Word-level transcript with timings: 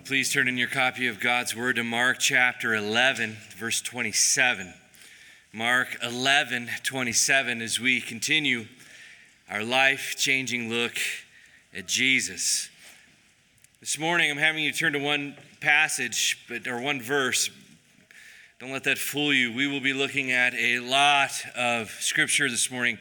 Well, 0.00 0.06
please 0.06 0.32
turn 0.32 0.48
in 0.48 0.56
your 0.56 0.66
copy 0.66 1.08
of 1.08 1.20
God's 1.20 1.54
Word 1.54 1.76
to 1.76 1.84
Mark 1.84 2.20
chapter 2.20 2.74
11, 2.74 3.36
verse 3.58 3.82
27. 3.82 4.72
Mark 5.52 5.88
11, 6.02 6.70
27, 6.82 7.60
as 7.60 7.78
we 7.78 8.00
continue 8.00 8.64
our 9.50 9.62
life 9.62 10.14
changing 10.16 10.70
look 10.70 10.96
at 11.76 11.86
Jesus. 11.86 12.70
This 13.80 13.98
morning, 13.98 14.30
I'm 14.30 14.38
having 14.38 14.64
you 14.64 14.72
turn 14.72 14.94
to 14.94 14.98
one 14.98 15.36
passage, 15.60 16.46
but, 16.48 16.66
or 16.66 16.80
one 16.80 17.02
verse. 17.02 17.50
Don't 18.58 18.72
let 18.72 18.84
that 18.84 18.96
fool 18.96 19.34
you. 19.34 19.52
We 19.52 19.66
will 19.66 19.82
be 19.82 19.92
looking 19.92 20.32
at 20.32 20.54
a 20.54 20.78
lot 20.78 21.32
of 21.54 21.90
scripture 22.00 22.48
this 22.48 22.70
morning. 22.70 22.98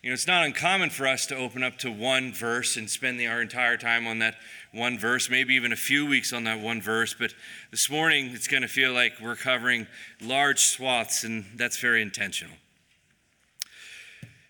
You 0.00 0.10
know, 0.10 0.14
it's 0.14 0.28
not 0.28 0.46
uncommon 0.46 0.90
for 0.90 1.08
us 1.08 1.26
to 1.26 1.34
open 1.34 1.64
up 1.64 1.78
to 1.78 1.90
one 1.90 2.32
verse 2.32 2.76
and 2.76 2.88
spend 2.88 3.18
the, 3.18 3.26
our 3.26 3.42
entire 3.42 3.76
time 3.76 4.06
on 4.06 4.20
that 4.20 4.36
one 4.76 4.98
verse, 4.98 5.30
maybe 5.30 5.54
even 5.54 5.72
a 5.72 5.76
few 5.76 6.06
weeks 6.06 6.32
on 6.32 6.44
that 6.44 6.60
one 6.60 6.82
verse. 6.82 7.14
But 7.18 7.32
this 7.70 7.88
morning, 7.90 8.30
it's 8.34 8.46
going 8.46 8.62
to 8.62 8.68
feel 8.68 8.92
like 8.92 9.14
we're 9.20 9.34
covering 9.34 9.86
large 10.20 10.60
swaths, 10.60 11.24
and 11.24 11.46
that's 11.56 11.78
very 11.78 12.02
intentional. 12.02 12.54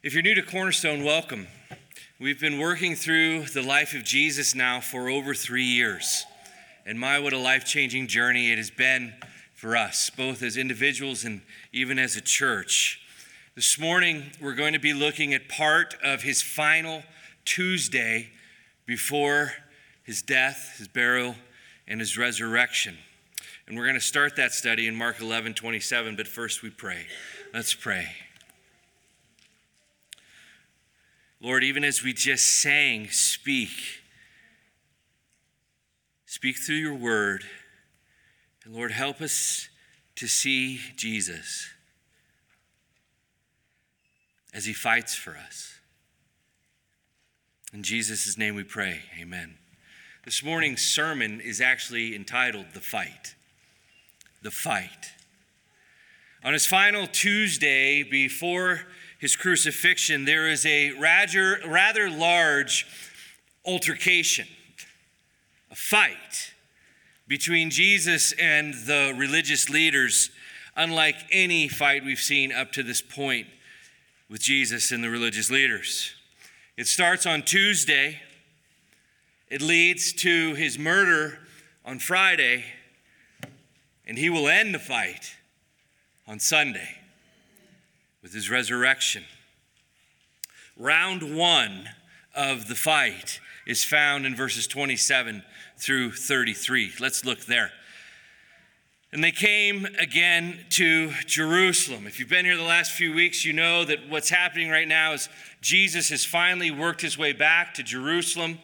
If 0.02 0.14
you're 0.14 0.22
new 0.22 0.34
to 0.34 0.42
Cornerstone, 0.42 1.04
welcome. 1.04 1.46
We've 2.18 2.40
been 2.40 2.58
working 2.58 2.96
through 2.96 3.46
the 3.46 3.62
life 3.62 3.94
of 3.94 4.02
Jesus 4.02 4.54
now 4.54 4.80
for 4.80 5.08
over 5.08 5.32
three 5.32 5.64
years. 5.64 6.24
And 6.84 6.98
my, 6.98 7.18
what 7.18 7.32
a 7.32 7.38
life 7.38 7.64
changing 7.64 8.08
journey 8.08 8.50
it 8.50 8.58
has 8.58 8.70
been 8.70 9.14
for 9.54 9.76
us, 9.76 10.10
both 10.10 10.42
as 10.42 10.56
individuals 10.56 11.24
and 11.24 11.42
even 11.72 11.98
as 11.98 12.16
a 12.16 12.20
church. 12.20 13.00
This 13.54 13.78
morning, 13.78 14.32
we're 14.40 14.54
going 14.54 14.72
to 14.72 14.78
be 14.78 14.92
looking 14.92 15.34
at 15.34 15.48
part 15.48 15.94
of 16.02 16.22
his 16.22 16.42
final 16.42 17.02
Tuesday 17.44 18.30
before 18.86 19.52
his 20.06 20.22
death, 20.22 20.76
his 20.78 20.86
burial, 20.86 21.34
and 21.88 21.98
his 21.98 22.16
resurrection. 22.16 22.96
And 23.66 23.76
we're 23.76 23.84
going 23.84 23.96
to 23.96 24.00
start 24.00 24.36
that 24.36 24.52
study 24.52 24.86
in 24.86 24.94
Mark 24.94 25.20
11 25.20 25.54
27, 25.54 26.14
but 26.14 26.28
first 26.28 26.62
we 26.62 26.70
pray. 26.70 27.06
Let's 27.52 27.74
pray. 27.74 28.06
Lord, 31.40 31.64
even 31.64 31.82
as 31.82 32.04
we 32.04 32.12
just 32.12 32.62
sang, 32.62 33.08
speak. 33.08 33.70
Speak 36.24 36.56
through 36.56 36.76
your 36.76 36.94
word. 36.94 37.44
And 38.64 38.74
Lord, 38.74 38.92
help 38.92 39.20
us 39.20 39.68
to 40.14 40.28
see 40.28 40.80
Jesus 40.96 41.68
as 44.54 44.66
he 44.66 44.72
fights 44.72 45.16
for 45.16 45.36
us. 45.36 45.80
In 47.72 47.82
Jesus' 47.82 48.38
name 48.38 48.54
we 48.54 48.62
pray. 48.62 49.00
Amen. 49.20 49.58
This 50.26 50.42
morning's 50.42 50.82
sermon 50.84 51.40
is 51.40 51.60
actually 51.60 52.16
entitled 52.16 52.66
The 52.74 52.80
Fight. 52.80 53.36
The 54.42 54.50
Fight. 54.50 55.12
On 56.42 56.52
his 56.52 56.66
final 56.66 57.06
Tuesday 57.06 58.02
before 58.02 58.88
his 59.20 59.36
crucifixion, 59.36 60.24
there 60.24 60.48
is 60.48 60.66
a 60.66 60.90
rather, 60.98 61.60
rather 61.64 62.10
large 62.10 62.88
altercation, 63.64 64.48
a 65.70 65.76
fight 65.76 66.54
between 67.28 67.70
Jesus 67.70 68.32
and 68.32 68.74
the 68.74 69.14
religious 69.16 69.70
leaders, 69.70 70.30
unlike 70.76 71.18
any 71.30 71.68
fight 71.68 72.04
we've 72.04 72.18
seen 72.18 72.50
up 72.50 72.72
to 72.72 72.82
this 72.82 73.00
point 73.00 73.46
with 74.28 74.40
Jesus 74.40 74.90
and 74.90 75.04
the 75.04 75.08
religious 75.08 75.52
leaders. 75.52 76.16
It 76.76 76.88
starts 76.88 77.26
on 77.26 77.42
Tuesday, 77.42 78.22
it 79.48 79.62
leads 79.62 80.12
to 80.12 80.54
his 80.54 80.78
murder 80.78 81.38
on 81.84 81.98
Friday, 81.98 82.64
and 84.06 84.18
he 84.18 84.28
will 84.28 84.48
end 84.48 84.74
the 84.74 84.78
fight 84.78 85.36
on 86.26 86.40
Sunday 86.40 86.98
with 88.22 88.32
his 88.32 88.50
resurrection. 88.50 89.24
Round 90.76 91.36
one 91.36 91.88
of 92.34 92.68
the 92.68 92.74
fight 92.74 93.40
is 93.66 93.84
found 93.84 94.26
in 94.26 94.34
verses 94.36 94.66
27 94.66 95.42
through 95.78 96.12
33. 96.12 96.92
Let's 97.00 97.24
look 97.24 97.46
there. 97.46 97.72
And 99.12 99.22
they 99.22 99.32
came 99.32 99.86
again 99.98 100.58
to 100.70 101.12
Jerusalem. 101.26 102.06
If 102.06 102.18
you've 102.18 102.28
been 102.28 102.44
here 102.44 102.56
the 102.56 102.62
last 102.62 102.92
few 102.92 103.14
weeks, 103.14 103.44
you 103.44 103.52
know 103.52 103.84
that 103.84 104.08
what's 104.08 104.28
happening 104.28 104.68
right 104.68 104.88
now 104.88 105.12
is 105.12 105.28
Jesus 105.60 106.10
has 106.10 106.24
finally 106.24 106.70
worked 106.70 107.00
his 107.00 107.16
way 107.16 107.32
back 107.32 107.74
to 107.74 107.82
Jerusalem. 107.82 108.58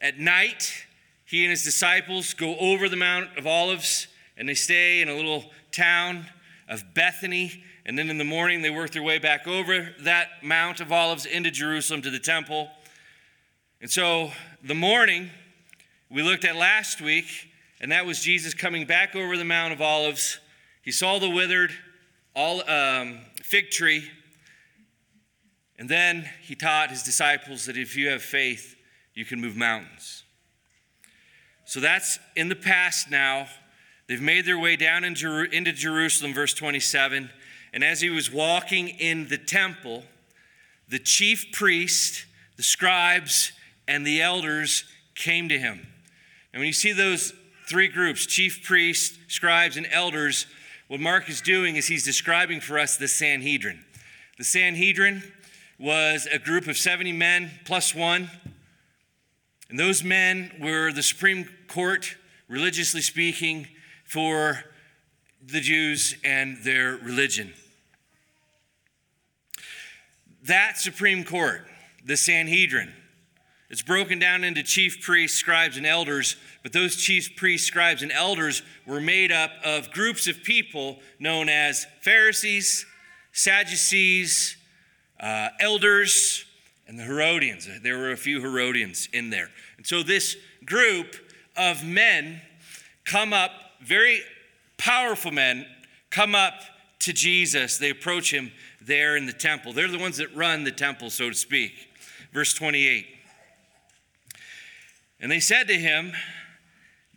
At 0.00 0.18
night, 0.18 0.86
he 1.24 1.42
and 1.44 1.50
his 1.50 1.62
disciples 1.62 2.34
go 2.34 2.56
over 2.56 2.88
the 2.88 2.96
Mount 2.96 3.36
of 3.36 3.46
Olives 3.46 4.08
and 4.36 4.48
they 4.48 4.54
stay 4.54 5.00
in 5.00 5.08
a 5.08 5.14
little 5.14 5.50
town 5.72 6.26
of 6.68 6.94
Bethany 6.94 7.62
and 7.86 7.96
then 7.96 8.10
in 8.10 8.18
the 8.18 8.24
morning, 8.24 8.62
they 8.62 8.70
work 8.70 8.90
their 8.90 9.02
way 9.04 9.20
back 9.20 9.46
over 9.46 9.94
that 10.00 10.42
Mount 10.42 10.80
of 10.80 10.90
Olives 10.90 11.24
into 11.24 11.52
Jerusalem 11.52 12.02
to 12.02 12.10
the 12.10 12.18
temple. 12.18 12.68
And 13.80 13.88
so 13.88 14.32
the 14.64 14.74
morning 14.74 15.30
we 16.10 16.22
looked 16.22 16.44
at 16.44 16.56
last 16.56 17.00
week, 17.00 17.26
and 17.80 17.92
that 17.92 18.04
was 18.04 18.20
Jesus 18.20 18.54
coming 18.54 18.86
back 18.86 19.14
over 19.14 19.36
the 19.36 19.44
Mount 19.44 19.72
of 19.72 19.80
Olives. 19.80 20.40
He 20.82 20.90
saw 20.90 21.20
the 21.20 21.30
withered 21.30 21.70
um, 22.34 23.20
fig 23.40 23.70
tree, 23.70 24.10
and 25.78 25.88
then 25.88 26.28
he 26.42 26.56
taught 26.56 26.90
his 26.90 27.04
disciples 27.04 27.66
that 27.66 27.76
if 27.76 27.96
you 27.96 28.08
have 28.08 28.22
faith, 28.22 28.75
you 29.16 29.24
can 29.24 29.40
move 29.40 29.56
mountains. 29.56 30.22
So 31.64 31.80
that's 31.80 32.20
in 32.36 32.48
the 32.48 32.54
past 32.54 33.10
now. 33.10 33.48
They've 34.08 34.22
made 34.22 34.46
their 34.46 34.58
way 34.58 34.76
down 34.76 35.02
into 35.02 35.72
Jerusalem, 35.72 36.32
verse 36.32 36.54
27. 36.54 37.28
And 37.72 37.82
as 37.82 38.00
he 38.00 38.08
was 38.08 38.32
walking 38.32 38.88
in 38.88 39.26
the 39.26 39.38
temple, 39.38 40.04
the 40.88 41.00
chief 41.00 41.50
priest, 41.50 42.24
the 42.56 42.62
scribes, 42.62 43.50
and 43.88 44.06
the 44.06 44.22
elders 44.22 44.84
came 45.16 45.48
to 45.48 45.58
him. 45.58 45.84
And 46.52 46.60
when 46.60 46.68
you 46.68 46.72
see 46.72 46.92
those 46.92 47.32
three 47.68 47.88
groups 47.88 48.26
chief 48.26 48.62
priests, 48.62 49.18
scribes, 49.26 49.76
and 49.76 49.88
elders 49.90 50.46
what 50.88 51.00
Mark 51.00 51.28
is 51.28 51.40
doing 51.40 51.74
is 51.74 51.88
he's 51.88 52.04
describing 52.04 52.60
for 52.60 52.78
us 52.78 52.96
the 52.96 53.08
Sanhedrin. 53.08 53.84
The 54.38 54.44
Sanhedrin 54.44 55.20
was 55.80 56.28
a 56.32 56.38
group 56.38 56.68
of 56.68 56.76
70 56.76 57.10
men 57.12 57.50
plus 57.64 57.92
one. 57.92 58.30
And 59.68 59.78
those 59.78 60.04
men 60.04 60.52
were 60.60 60.92
the 60.92 61.02
Supreme 61.02 61.48
Court, 61.68 62.16
religiously 62.48 63.02
speaking, 63.02 63.66
for 64.04 64.64
the 65.44 65.60
Jews 65.60 66.14
and 66.24 66.58
their 66.62 66.96
religion. 66.96 67.52
That 70.44 70.78
Supreme 70.78 71.24
Court, 71.24 71.66
the 72.04 72.16
Sanhedrin, 72.16 72.92
it's 73.68 73.82
broken 73.82 74.20
down 74.20 74.44
into 74.44 74.62
chief 74.62 75.02
priests, 75.02 75.36
scribes, 75.38 75.76
and 75.76 75.84
elders, 75.84 76.36
but 76.62 76.72
those 76.72 76.94
chief 76.94 77.34
priests, 77.34 77.66
scribes, 77.66 78.02
and 78.02 78.12
elders 78.12 78.62
were 78.86 79.00
made 79.00 79.32
up 79.32 79.50
of 79.64 79.90
groups 79.90 80.28
of 80.28 80.44
people 80.44 81.00
known 81.18 81.48
as 81.48 81.84
Pharisees, 82.00 82.86
Sadducees, 83.32 84.56
uh, 85.18 85.48
elders, 85.58 86.44
and 86.86 86.98
the 86.98 87.02
Herodians. 87.02 87.68
There 87.82 87.98
were 87.98 88.12
a 88.12 88.16
few 88.16 88.40
Herodians 88.40 89.08
in 89.12 89.30
there. 89.30 89.50
And 89.76 89.86
so 89.86 90.02
this 90.02 90.36
group 90.64 91.16
of 91.56 91.84
men 91.84 92.40
come 93.04 93.32
up, 93.32 93.50
very 93.82 94.20
powerful 94.76 95.30
men, 95.30 95.66
come 96.10 96.34
up 96.34 96.54
to 97.00 97.12
Jesus. 97.12 97.78
They 97.78 97.90
approach 97.90 98.32
him 98.32 98.52
there 98.80 99.16
in 99.16 99.26
the 99.26 99.32
temple. 99.32 99.72
They're 99.72 99.88
the 99.88 99.98
ones 99.98 100.18
that 100.18 100.34
run 100.34 100.64
the 100.64 100.72
temple, 100.72 101.10
so 101.10 101.28
to 101.28 101.34
speak. 101.34 101.72
Verse 102.32 102.54
28. 102.54 103.06
And 105.20 105.32
they 105.32 105.40
said 105.40 105.66
to 105.68 105.74
him, 105.74 106.12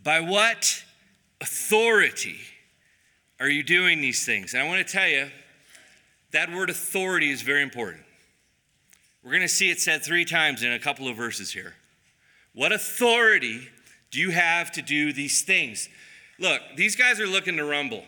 By 0.03 0.19
what 0.19 0.84
authority 1.41 2.38
are 3.40 3.49
you 3.49 3.64
doing 3.64 4.02
these 4.02 4.26
things? 4.26 4.53
And 4.53 4.64
I 4.64 4.67
want 4.67 4.85
to 4.85 4.91
tell 4.91 5.08
you, 5.08 5.29
that 6.32 6.52
word 6.52 6.70
authority 6.70 7.29
is 7.29 7.41
very 7.41 7.64
important. 7.64 8.03
We're 9.24 9.32
going 9.32 9.42
to 9.42 9.48
see 9.48 9.70
it 9.70 9.82
said 9.82 10.04
three 10.04 10.26
times 10.26 10.64
in 10.64 10.72
a 10.72 10.80
couple 10.80 11.08
of 11.08 11.18
verses 11.18 11.52
here. 11.52 11.76
What 12.54 12.72
authority 12.72 13.68
do 14.12 14.20
you 14.20 14.32
have 14.32 14.72
to 14.74 14.82
do 14.82 15.14
these 15.14 15.42
things? 15.42 15.90
Look, 16.40 16.62
these 16.76 16.96
guys 16.96 17.20
are 17.20 17.28
looking 17.28 17.58
to 17.58 17.66
rumble. 17.66 18.04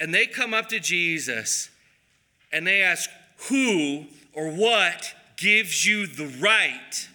And 0.00 0.12
they 0.12 0.26
come 0.26 0.52
up 0.52 0.68
to 0.68 0.80
Jesus 0.80 1.70
and 2.52 2.66
they 2.66 2.82
ask, 2.82 3.08
Who 3.48 4.06
or 4.32 4.50
what 4.50 5.14
gives 5.36 5.86
you 5.86 6.06
the 6.06 6.26
right 6.40 7.08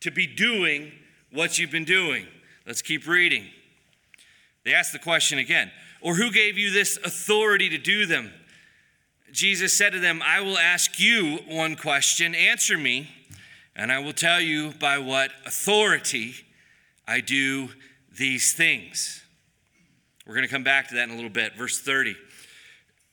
to 0.00 0.10
be 0.10 0.26
doing 0.26 0.92
what 1.30 1.58
you've 1.58 1.70
been 1.70 1.84
doing? 1.84 2.26
Let's 2.66 2.82
keep 2.82 3.06
reading. 3.06 3.46
They 4.64 4.72
ask 4.72 4.92
the 4.92 4.98
question 4.98 5.38
again, 5.38 5.70
Or 6.00 6.14
who 6.14 6.32
gave 6.32 6.56
you 6.58 6.70
this 6.70 6.96
authority 6.96 7.68
to 7.68 7.78
do 7.78 8.06
them? 8.06 8.32
Jesus 9.34 9.76
said 9.76 9.92
to 9.94 9.98
them, 9.98 10.22
I 10.24 10.40
will 10.40 10.56
ask 10.56 11.00
you 11.00 11.38
one 11.48 11.74
question, 11.74 12.36
answer 12.36 12.78
me, 12.78 13.10
and 13.74 13.90
I 13.90 13.98
will 13.98 14.12
tell 14.12 14.40
you 14.40 14.72
by 14.78 14.98
what 14.98 15.32
authority 15.44 16.34
I 17.06 17.20
do 17.20 17.70
these 18.16 18.52
things. 18.52 19.24
We're 20.24 20.34
going 20.34 20.46
to 20.46 20.52
come 20.52 20.62
back 20.62 20.86
to 20.88 20.94
that 20.94 21.08
in 21.08 21.10
a 21.10 21.16
little 21.16 21.30
bit. 21.30 21.56
Verse 21.56 21.80
30 21.80 22.14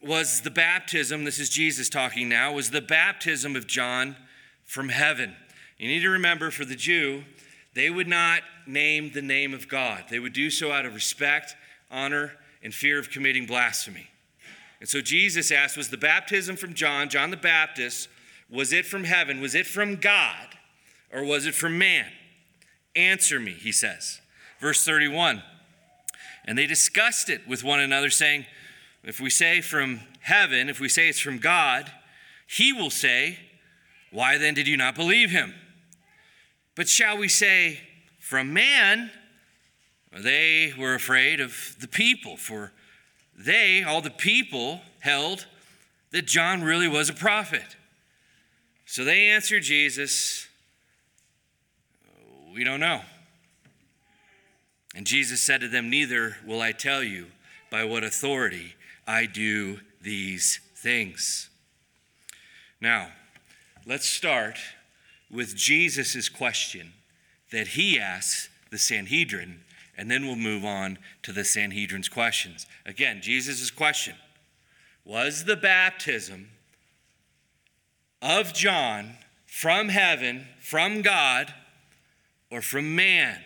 was 0.03 0.41
the 0.41 0.51
baptism, 0.51 1.23
this 1.25 1.39
is 1.39 1.50
Jesus 1.50 1.89
talking 1.89 2.29
now, 2.29 2.53
was 2.53 2.69
the 2.69 2.81
baptism 2.81 3.56
of 3.56 3.65
John 3.65 4.15
from 4.63 4.89
heaven. 4.89 5.35
You 5.79 5.88
need 5.88 6.01
to 6.01 6.09
remember 6.09 6.51
for 6.51 6.65
the 6.65 6.75
Jew, 6.75 7.23
they 7.73 7.89
would 7.89 8.07
not 8.07 8.44
name 8.68 9.12
the 9.12 9.23
name 9.23 9.56
of 9.56 9.68
God. 9.68 10.06
They 10.09 10.19
would 10.19 10.33
do 10.33 10.51
so 10.51 10.71
out 10.71 10.85
of 10.85 10.94
respect, 10.94 11.56
honor, 11.89 12.33
and 12.62 12.73
fear 12.73 13.00
of 13.00 13.09
committing 13.09 13.47
blasphemy. 13.47 14.11
And 14.81 14.89
so 14.89 15.00
Jesus 15.00 15.51
asked, 15.51 15.78
Was 15.78 15.89
the 15.89 15.98
baptism 15.98 16.57
from 16.57 16.74
John, 16.74 17.07
John 17.07 17.30
the 17.30 17.38
Baptist, 17.38 18.10
was 18.50 18.74
it 18.74 18.86
from 18.86 19.06
heaven? 19.06 19.39
Was 19.39 19.56
it 19.56 19.68
from 19.68 19.95
God? 19.95 20.48
Or 21.13 21.24
was 21.24 21.45
it 21.45 21.56
from 21.56 21.78
man? 21.78 22.07
Answer 22.95 23.39
me, 23.39 23.51
he 23.51 23.72
says. 23.72 24.19
Verse 24.60 24.83
31 24.83 25.44
And 26.44 26.57
they 26.57 26.66
discussed 26.66 27.30
it 27.30 27.48
with 27.48 27.63
one 27.63 27.80
another, 27.80 28.10
saying, 28.10 28.48
If 29.04 29.22
we 29.22 29.30
say 29.30 29.62
from 29.62 30.01
heaven, 30.22 30.68
if 30.68 30.80
we 30.80 30.89
say 30.89 31.07
it's 31.07 31.19
from 31.19 31.38
God, 31.38 31.92
he 32.48 32.74
will 32.74 32.89
say, 32.89 33.38
Why 34.12 34.39
then 34.39 34.56
did 34.56 34.68
you 34.68 34.78
not 34.78 34.95
believe 34.95 35.30
him? 35.30 35.54
But 36.75 36.89
shall 36.89 37.18
we 37.18 37.28
say 37.28 37.80
from 38.19 38.51
man? 38.51 39.12
They 40.12 40.74
were 40.78 40.95
afraid 40.95 41.39
of 41.39 41.75
the 41.80 41.88
people, 41.88 42.36
for 42.36 42.74
they, 43.46 43.84
all 43.84 44.02
the 44.02 44.10
people, 44.10 44.82
held 45.00 45.46
that 46.12 46.28
John 46.28 46.64
really 46.64 46.88
was 46.88 47.10
a 47.10 47.14
prophet. 47.14 47.76
So 48.86 49.04
they 49.04 49.28
answered 49.28 49.64
Jesus, 49.64 50.48
We 52.54 52.64
don't 52.64 52.80
know. 52.80 53.02
And 54.96 55.08
Jesus 55.08 55.42
said 55.42 55.62
to 55.62 55.68
them, 55.68 55.90
Neither 55.90 56.38
will 56.46 56.62
I 56.62 56.74
tell 56.74 57.02
you 57.02 57.28
by 57.70 57.86
what 57.86 58.04
authority 58.04 58.76
I 59.08 59.26
do 59.26 59.80
these 60.02 60.60
things. 60.76 61.50
Now, 62.82 63.10
let's 63.86 64.08
start 64.08 64.58
with 65.30 65.56
Jesus' 65.56 66.28
question 66.28 66.94
that 67.52 67.70
he 67.70 68.00
asks 68.00 68.50
the 68.72 68.78
Sanhedrin, 68.78 69.62
and 69.98 70.10
then 70.10 70.26
we'll 70.26 70.36
move 70.36 70.64
on 70.66 70.98
to 71.24 71.32
the 71.32 71.44
Sanhedrin's 71.44 72.10
questions. 72.10 72.66
Again, 72.86 73.22
Jesus' 73.22 73.72
question 73.72 74.16
Was 75.06 75.46
the 75.46 75.56
baptism 75.56 76.50
of 78.22 78.54
John 78.54 79.18
from 79.46 79.90
heaven, 79.90 80.48
from 80.60 81.02
God, 81.02 81.54
or 82.50 82.62
from 82.62 82.96
man? 82.96 83.40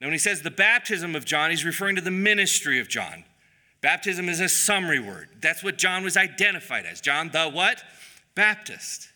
Now, 0.00 0.06
when 0.06 0.12
he 0.12 0.18
says 0.18 0.42
the 0.42 0.50
baptism 0.50 1.14
of 1.14 1.24
John, 1.24 1.50
he's 1.50 1.64
referring 1.64 1.96
to 1.96 2.02
the 2.02 2.10
ministry 2.10 2.80
of 2.80 2.88
John. 2.88 3.24
Baptism 3.82 4.28
is 4.28 4.40
a 4.40 4.48
summary 4.48 5.00
word. 5.00 5.28
That's 5.40 5.62
what 5.62 5.78
John 5.78 6.02
was 6.04 6.16
identified 6.16 6.86
as. 6.86 7.00
John 7.00 7.30
the 7.32 7.48
what? 7.48 7.82
Baptist. 8.34 9.08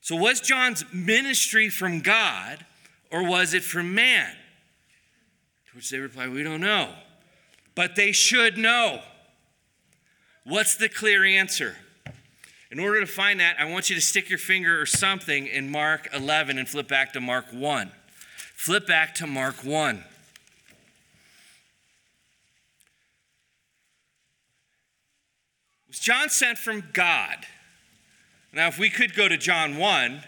So, 0.00 0.16
was 0.16 0.40
John's 0.40 0.84
ministry 0.92 1.70
from 1.70 2.00
God 2.00 2.64
or 3.14 3.22
was 3.22 3.54
it 3.54 3.62
from 3.62 3.94
man? 3.94 4.28
To 5.70 5.76
which 5.76 5.88
they 5.88 5.98
reply, 5.98 6.26
We 6.26 6.42
don't 6.42 6.60
know. 6.60 6.92
But 7.76 7.94
they 7.94 8.10
should 8.10 8.58
know. 8.58 9.02
What's 10.42 10.74
the 10.74 10.88
clear 10.88 11.24
answer? 11.24 11.76
In 12.72 12.80
order 12.80 12.98
to 12.98 13.06
find 13.06 13.38
that, 13.38 13.54
I 13.60 13.66
want 13.66 13.88
you 13.88 13.94
to 13.94 14.02
stick 14.02 14.28
your 14.28 14.40
finger 14.40 14.80
or 14.80 14.84
something 14.84 15.46
in 15.46 15.70
Mark 15.70 16.08
11 16.12 16.58
and 16.58 16.68
flip 16.68 16.88
back 16.88 17.12
to 17.12 17.20
Mark 17.20 17.46
1. 17.52 17.92
Flip 18.56 18.84
back 18.84 19.14
to 19.14 19.28
Mark 19.28 19.64
1. 19.64 20.02
Was 25.86 26.00
John 26.00 26.30
sent 26.30 26.58
from 26.58 26.82
God? 26.92 27.46
Now, 28.52 28.66
if 28.66 28.76
we 28.76 28.90
could 28.90 29.14
go 29.14 29.28
to 29.28 29.36
John 29.36 29.76
1, 29.76 30.24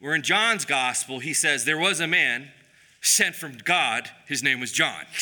where 0.00 0.14
in 0.14 0.22
John's 0.22 0.64
gospel 0.64 1.20
he 1.20 1.34
says, 1.34 1.64
There 1.64 1.78
was 1.78 2.00
a 2.00 2.06
man 2.06 2.48
sent 3.00 3.34
from 3.34 3.58
God, 3.58 4.10
his 4.26 4.42
name 4.42 4.60
was 4.60 4.72
John. 4.72 5.04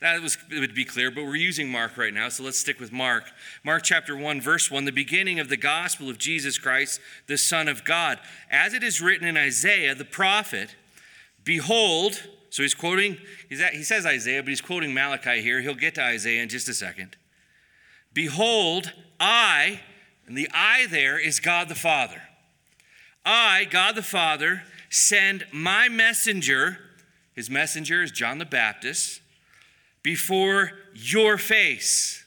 That 0.00 0.22
was, 0.22 0.38
it 0.48 0.60
would 0.60 0.76
be 0.76 0.84
clear, 0.84 1.10
but 1.10 1.24
we're 1.24 1.34
using 1.34 1.68
Mark 1.72 1.96
right 1.96 2.14
now, 2.14 2.28
so 2.28 2.44
let's 2.44 2.56
stick 2.56 2.78
with 2.78 2.92
Mark. 2.92 3.24
Mark 3.64 3.82
chapter 3.82 4.16
1, 4.16 4.40
verse 4.40 4.70
1, 4.70 4.84
the 4.84 4.92
beginning 4.92 5.40
of 5.40 5.48
the 5.48 5.56
gospel 5.56 6.08
of 6.08 6.18
Jesus 6.18 6.56
Christ, 6.56 7.00
the 7.26 7.36
Son 7.36 7.66
of 7.66 7.82
God. 7.82 8.20
As 8.48 8.74
it 8.74 8.84
is 8.84 9.00
written 9.00 9.26
in 9.26 9.36
Isaiah, 9.36 9.96
the 9.96 10.04
prophet, 10.04 10.76
Behold, 11.42 12.22
so 12.50 12.62
he's 12.62 12.74
quoting, 12.74 13.16
he's 13.48 13.60
at, 13.60 13.72
he 13.72 13.82
says 13.82 14.06
Isaiah, 14.06 14.40
but 14.40 14.50
he's 14.50 14.60
quoting 14.60 14.94
Malachi 14.94 15.42
here. 15.42 15.60
He'll 15.62 15.74
get 15.74 15.96
to 15.96 16.02
Isaiah 16.02 16.42
in 16.44 16.48
just 16.48 16.68
a 16.68 16.74
second. 16.74 17.16
Behold, 18.14 18.92
I, 19.18 19.80
and 20.26 20.38
the 20.38 20.48
I 20.54 20.86
there 20.86 21.18
is 21.18 21.40
God 21.40 21.68
the 21.68 21.74
Father. 21.74 22.22
I, 23.24 23.64
God 23.64 23.94
the 23.94 24.02
Father, 24.02 24.62
send 24.90 25.44
my 25.52 25.88
messenger, 25.88 26.78
his 27.34 27.50
messenger 27.50 28.02
is 28.02 28.10
John 28.10 28.38
the 28.38 28.44
Baptist, 28.44 29.20
before 30.02 30.72
your 30.94 31.38
face. 31.38 32.24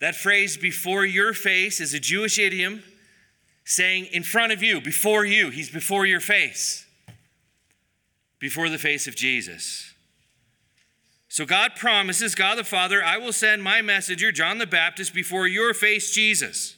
That 0.00 0.14
phrase, 0.14 0.56
before 0.56 1.04
your 1.04 1.32
face, 1.32 1.80
is 1.80 1.94
a 1.94 2.00
Jewish 2.00 2.38
idiom 2.38 2.82
saying 3.64 4.06
in 4.06 4.22
front 4.22 4.52
of 4.52 4.62
you, 4.62 4.80
before 4.80 5.24
you. 5.24 5.50
He's 5.50 5.70
before 5.70 6.06
your 6.06 6.20
face, 6.20 6.86
before 8.38 8.68
the 8.68 8.78
face 8.78 9.06
of 9.06 9.14
Jesus. 9.14 9.94
So 11.28 11.46
God 11.46 11.76
promises, 11.76 12.34
God 12.34 12.58
the 12.58 12.64
Father, 12.64 13.04
I 13.04 13.16
will 13.16 13.32
send 13.32 13.62
my 13.62 13.82
messenger, 13.82 14.32
John 14.32 14.58
the 14.58 14.66
Baptist, 14.66 15.14
before 15.14 15.46
your 15.46 15.72
face, 15.72 16.12
Jesus, 16.12 16.76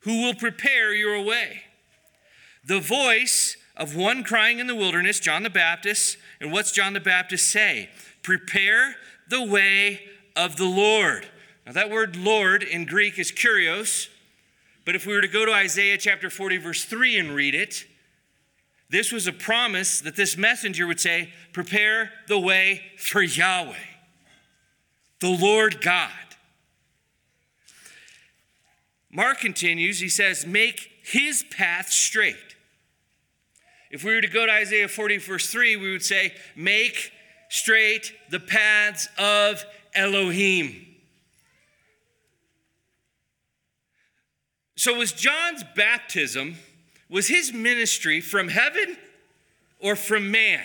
who 0.00 0.22
will 0.22 0.34
prepare 0.34 0.94
your 0.94 1.22
way. 1.22 1.64
The 2.68 2.80
voice 2.80 3.56
of 3.78 3.96
one 3.96 4.22
crying 4.22 4.58
in 4.58 4.66
the 4.66 4.74
wilderness, 4.74 5.20
John 5.20 5.42
the 5.42 5.48
Baptist, 5.48 6.18
and 6.38 6.52
what's 6.52 6.70
John 6.70 6.92
the 6.92 7.00
Baptist 7.00 7.48
say? 7.48 7.88
Prepare 8.22 8.94
the 9.26 9.42
way 9.42 10.02
of 10.36 10.58
the 10.58 10.66
Lord. 10.66 11.26
Now, 11.64 11.72
that 11.72 11.88
word 11.88 12.14
Lord 12.14 12.62
in 12.62 12.84
Greek 12.84 13.18
is 13.18 13.32
kurios, 13.32 14.08
but 14.84 14.94
if 14.94 15.06
we 15.06 15.14
were 15.14 15.22
to 15.22 15.28
go 15.28 15.46
to 15.46 15.52
Isaiah 15.52 15.96
chapter 15.96 16.28
40, 16.28 16.58
verse 16.58 16.84
3 16.84 17.18
and 17.18 17.34
read 17.34 17.54
it, 17.54 17.86
this 18.90 19.12
was 19.12 19.26
a 19.26 19.32
promise 19.32 20.02
that 20.02 20.16
this 20.16 20.36
messenger 20.36 20.86
would 20.86 21.00
say, 21.00 21.32
Prepare 21.54 22.10
the 22.26 22.38
way 22.38 22.82
for 22.98 23.22
Yahweh, 23.22 23.76
the 25.20 25.30
Lord 25.30 25.80
God. 25.80 26.10
Mark 29.10 29.40
continues, 29.40 30.00
he 30.00 30.10
says, 30.10 30.44
Make 30.46 30.90
his 31.02 31.46
path 31.50 31.88
straight. 31.88 32.47
If 33.90 34.04
we 34.04 34.14
were 34.14 34.20
to 34.20 34.28
go 34.28 34.46
to 34.46 34.52
Isaiah 34.52 34.88
40, 34.88 35.18
verse 35.18 35.50
3, 35.50 35.76
we 35.76 35.92
would 35.92 36.04
say, 36.04 36.34
Make 36.54 37.12
straight 37.48 38.12
the 38.30 38.40
paths 38.40 39.08
of 39.18 39.64
Elohim. 39.94 40.84
So, 44.76 44.94
was 44.94 45.12
John's 45.12 45.64
baptism 45.74 46.56
was 47.10 47.26
his 47.26 47.52
ministry 47.52 48.20
from 48.20 48.48
heaven 48.48 48.96
or 49.80 49.96
from 49.96 50.30
man? 50.30 50.64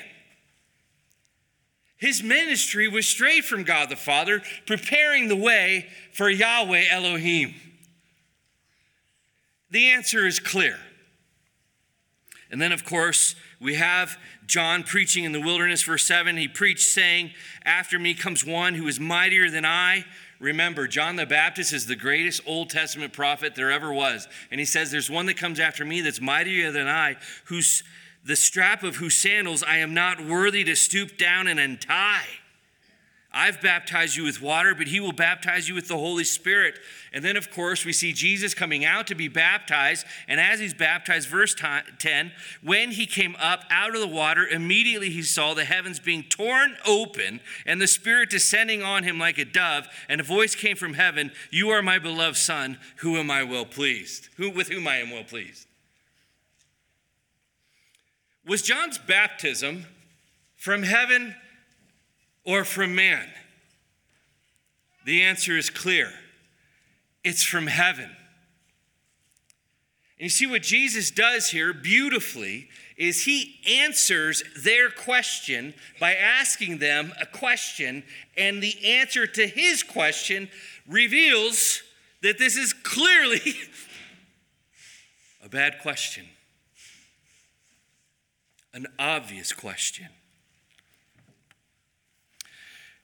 His 1.97 2.21
ministry 2.21 2.89
was 2.89 3.07
straight 3.07 3.45
from 3.45 3.63
God 3.63 3.89
the 3.89 3.95
Father, 3.95 4.41
preparing 4.67 5.29
the 5.29 5.37
way 5.37 5.87
for 6.11 6.29
Yahweh 6.29 6.83
Elohim. 6.91 7.55
The 9.71 9.89
answer 9.89 10.27
is 10.27 10.39
clear. 10.39 10.77
And 12.53 12.61
then, 12.61 12.71
of 12.71 12.85
course, 12.85 13.35
we 13.59 13.75
have 13.75 14.17
John 14.47 14.83
preaching 14.83 15.25
in 15.25 15.33
the 15.33 15.41
wilderness, 15.41 15.83
verse 15.83 16.05
7. 16.05 16.37
He 16.37 16.47
preached, 16.47 16.87
saying, 16.87 17.31
After 17.65 17.99
me 17.99 18.13
comes 18.13 18.45
one 18.45 18.75
who 18.75 18.87
is 18.87 18.97
mightier 18.97 19.49
than 19.49 19.65
I 19.65 20.05
Remember, 20.43 20.89
John 20.89 21.15
the 21.15 21.25
Baptist 21.25 21.71
is 21.71 21.85
the 21.85 21.95
greatest 21.95 22.41
Old 22.45 22.69
Testament 22.69 23.13
prophet 23.13 23.55
there 23.55 23.71
ever 23.71 23.93
was. 23.93 24.27
And 24.51 24.59
he 24.59 24.65
says, 24.65 24.91
There's 24.91 25.09
one 25.09 25.25
that 25.27 25.37
comes 25.37 25.57
after 25.57 25.85
me 25.85 26.01
that's 26.01 26.19
mightier 26.19 26.69
than 26.69 26.85
I, 26.85 27.15
whose 27.45 27.81
the 28.25 28.35
strap 28.35 28.83
of 28.83 28.97
whose 28.97 29.15
sandals 29.15 29.63
I 29.63 29.77
am 29.77 29.93
not 29.93 30.25
worthy 30.25 30.65
to 30.65 30.75
stoop 30.75 31.17
down 31.17 31.47
and 31.47 31.61
untie. 31.61 32.27
I've 33.35 33.61
baptized 33.61 34.15
you 34.15 34.25
with 34.25 34.43
water, 34.43 34.75
but 34.75 34.87
he 34.87 34.99
will 34.99 35.11
baptize 35.11 35.67
you 35.67 35.73
with 35.73 35.87
the 35.87 35.97
Holy 35.97 36.23
Spirit. 36.23 36.75
And 37.11 37.25
then, 37.25 37.35
of 37.35 37.49
course, 37.49 37.83
we 37.83 37.91
see 37.91 38.13
Jesus 38.13 38.53
coming 38.53 38.85
out 38.85 39.07
to 39.07 39.15
be 39.15 39.27
baptized. 39.27 40.05
And 40.27 40.39
as 40.39 40.59
he's 40.59 40.75
baptized, 40.75 41.27
verse 41.27 41.55
10, 41.55 42.31
when 42.61 42.91
he 42.91 43.07
came 43.07 43.35
up 43.39 43.63
out 43.71 43.95
of 43.95 44.01
the 44.01 44.07
water, 44.07 44.45
immediately 44.45 45.09
he 45.09 45.23
saw 45.23 45.55
the 45.55 45.65
heavens 45.65 45.99
being 45.99 46.23
torn 46.23 46.75
open 46.85 47.39
and 47.65 47.81
the 47.81 47.87
Spirit 47.87 48.29
descending 48.29 48.83
on 48.83 49.03
him 49.03 49.17
like 49.17 49.39
a 49.39 49.45
dove. 49.45 49.87
And 50.07 50.21
a 50.21 50.23
voice 50.23 50.53
came 50.53 50.77
from 50.77 50.93
heaven 50.93 51.31
You 51.49 51.69
are 51.69 51.81
my 51.81 51.97
beloved 51.97 52.37
Son, 52.37 52.77
who 52.97 53.17
am 53.17 53.31
I 53.31 53.43
well 53.43 53.65
pleased? 53.65 54.29
Who, 54.37 54.51
with 54.51 54.67
whom 54.67 54.87
I 54.87 54.97
am 54.97 55.09
well 55.09 55.23
pleased. 55.23 55.65
Was 58.45 58.61
John's 58.61 58.99
baptism 58.99 59.85
from 60.55 60.83
heaven 60.83 61.35
or 62.45 62.63
from 62.63 62.95
man? 62.95 63.27
The 65.05 65.23
answer 65.23 65.57
is 65.57 65.69
clear 65.69 66.11
it's 67.23 67.43
from 67.43 67.67
heaven. 67.67 68.09
And 70.19 70.25
you 70.25 70.29
see 70.29 70.47
what 70.47 70.61
Jesus 70.61 71.11
does 71.11 71.49
here 71.49 71.73
beautifully 71.73 72.69
is 72.95 73.23
he 73.23 73.59
answers 73.67 74.43
their 74.57 74.89
question 74.89 75.73
by 75.99 76.15
asking 76.15 76.77
them 76.77 77.11
a 77.19 77.25
question, 77.25 78.03
and 78.37 78.61
the 78.61 78.85
answer 78.85 79.25
to 79.25 79.47
his 79.47 79.83
question 79.83 80.49
reveals 80.87 81.81
that 82.21 82.37
this 82.37 82.55
is 82.55 82.71
clearly 82.71 83.41
a 85.43 85.49
bad 85.49 85.79
question, 85.79 86.25
an 88.73 88.85
obvious 88.99 89.51
question. 89.51 90.07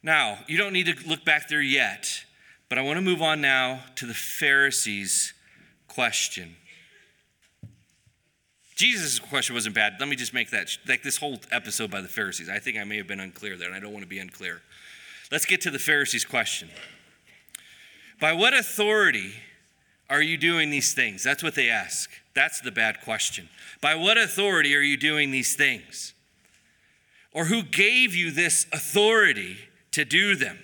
Now, 0.02 0.40
you 0.48 0.58
don't 0.58 0.74
need 0.74 0.86
to 0.86 1.08
look 1.08 1.26
back 1.26 1.50
there 1.50 1.62
yet, 1.62 2.24
but 2.70 2.78
I 2.78 2.82
want 2.82 2.98
to 2.98 3.02
move 3.02 3.22
on 3.22 3.42
now 3.42 3.82
to 3.96 4.06
the 4.06 4.14
Pharisees' 4.14 5.34
question. 5.88 6.56
Jesus' 8.76 9.20
question 9.20 9.56
wasn't 9.56 9.76
bad. 9.76 9.96
Let 10.00 10.08
me 10.08 10.16
just 10.16 10.34
make 10.34 10.52
that, 10.52 10.70
like 10.88 11.04
this 11.04 11.18
whole 11.18 11.38
episode 11.52 11.92
by 11.92 12.00
the 12.00 12.08
Pharisees. 12.08 12.48
I 12.48 12.60
think 12.60 12.78
I 12.78 12.86
may 12.86 12.96
have 12.96 13.08
been 13.08 13.20
unclear 13.20 13.58
there, 13.58 13.68
and 13.68 13.76
I 13.76 13.82
don't 13.82 13.92
want 13.92 14.04
to 14.04 14.10
be 14.10 14.20
unclear. 14.20 14.62
Let's 15.32 15.46
get 15.46 15.60
to 15.62 15.72
the 15.72 15.80
Pharisees' 15.80 16.24
question. 16.24 16.70
By 18.22 18.32
what 18.32 18.54
authority 18.54 19.34
are 20.10 20.22
you 20.22 20.38
doing 20.38 20.70
these 20.70 20.94
things? 20.94 21.24
That's 21.24 21.44
what 21.44 21.56
they 21.56 21.70
ask. 21.70 22.10
That's 22.34 22.62
the 22.62 22.72
bad 22.72 23.02
question. 23.02 23.50
By 23.82 23.96
what 23.96 24.18
authority 24.18 24.74
are 24.76 24.82
you 24.82 24.96
doing 24.96 25.32
these 25.32 25.56
things? 25.56 26.14
Or 27.34 27.46
who 27.46 27.64
gave 27.64 28.16
you 28.16 28.32
this 28.32 28.66
authority 28.72 29.58
do 30.06 30.36
them? 30.36 30.60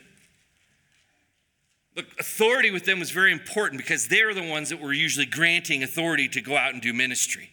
Look, 1.95 2.07
authority 2.19 2.71
with 2.71 2.85
them 2.85 2.99
was 2.99 3.11
very 3.11 3.31
important 3.31 3.81
because 3.81 4.07
they're 4.07 4.33
the 4.33 4.47
ones 4.47 4.69
that 4.69 4.81
were 4.81 4.93
usually 4.93 5.25
granting 5.25 5.81
authority 5.81 6.27
to 6.29 6.41
go 6.41 6.57
out 6.57 6.73
and 6.73 6.81
do 6.81 6.93
ministry. 6.93 7.49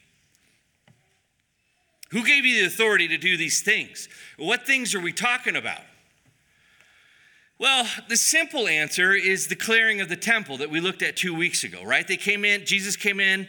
Who 2.11 2.25
gave 2.25 2.45
you 2.45 2.61
the 2.61 2.67
authority 2.67 3.09
to 3.09 3.17
do 3.17 3.37
these 3.37 3.63
things? 3.63 4.09
What 4.37 4.67
things 4.67 4.95
are 4.95 5.01
we 5.01 5.13
talking 5.13 5.57
about? 5.57 5.81
Well, 7.59 7.87
the 8.09 8.17
simple 8.17 8.67
answer 8.67 9.15
is 9.15 9.47
the 9.47 9.55
clearing 9.55 10.01
of 10.01 10.09
the 10.09 10.17
temple 10.17 10.57
that 10.59 10.69
we 10.69 10.81
looked 10.81 11.01
at 11.01 11.17
two 11.17 11.35
weeks 11.35 11.63
ago, 11.63 11.85
right? 11.85 12.07
They 12.07 12.17
came 12.17 12.45
in, 12.45 12.67
Jesus 12.67 12.97
came 12.97 13.21
in 13.21 13.47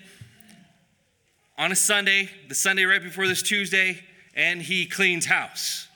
on 1.58 1.72
a 1.72 1.76
Sunday, 1.76 2.30
the 2.48 2.56
Sunday 2.56 2.84
right 2.84 3.02
before 3.02 3.28
this 3.28 3.42
Tuesday, 3.42 4.00
and 4.36 4.62
he 4.62 4.86
cleans 4.86 5.26
house. 5.26 5.88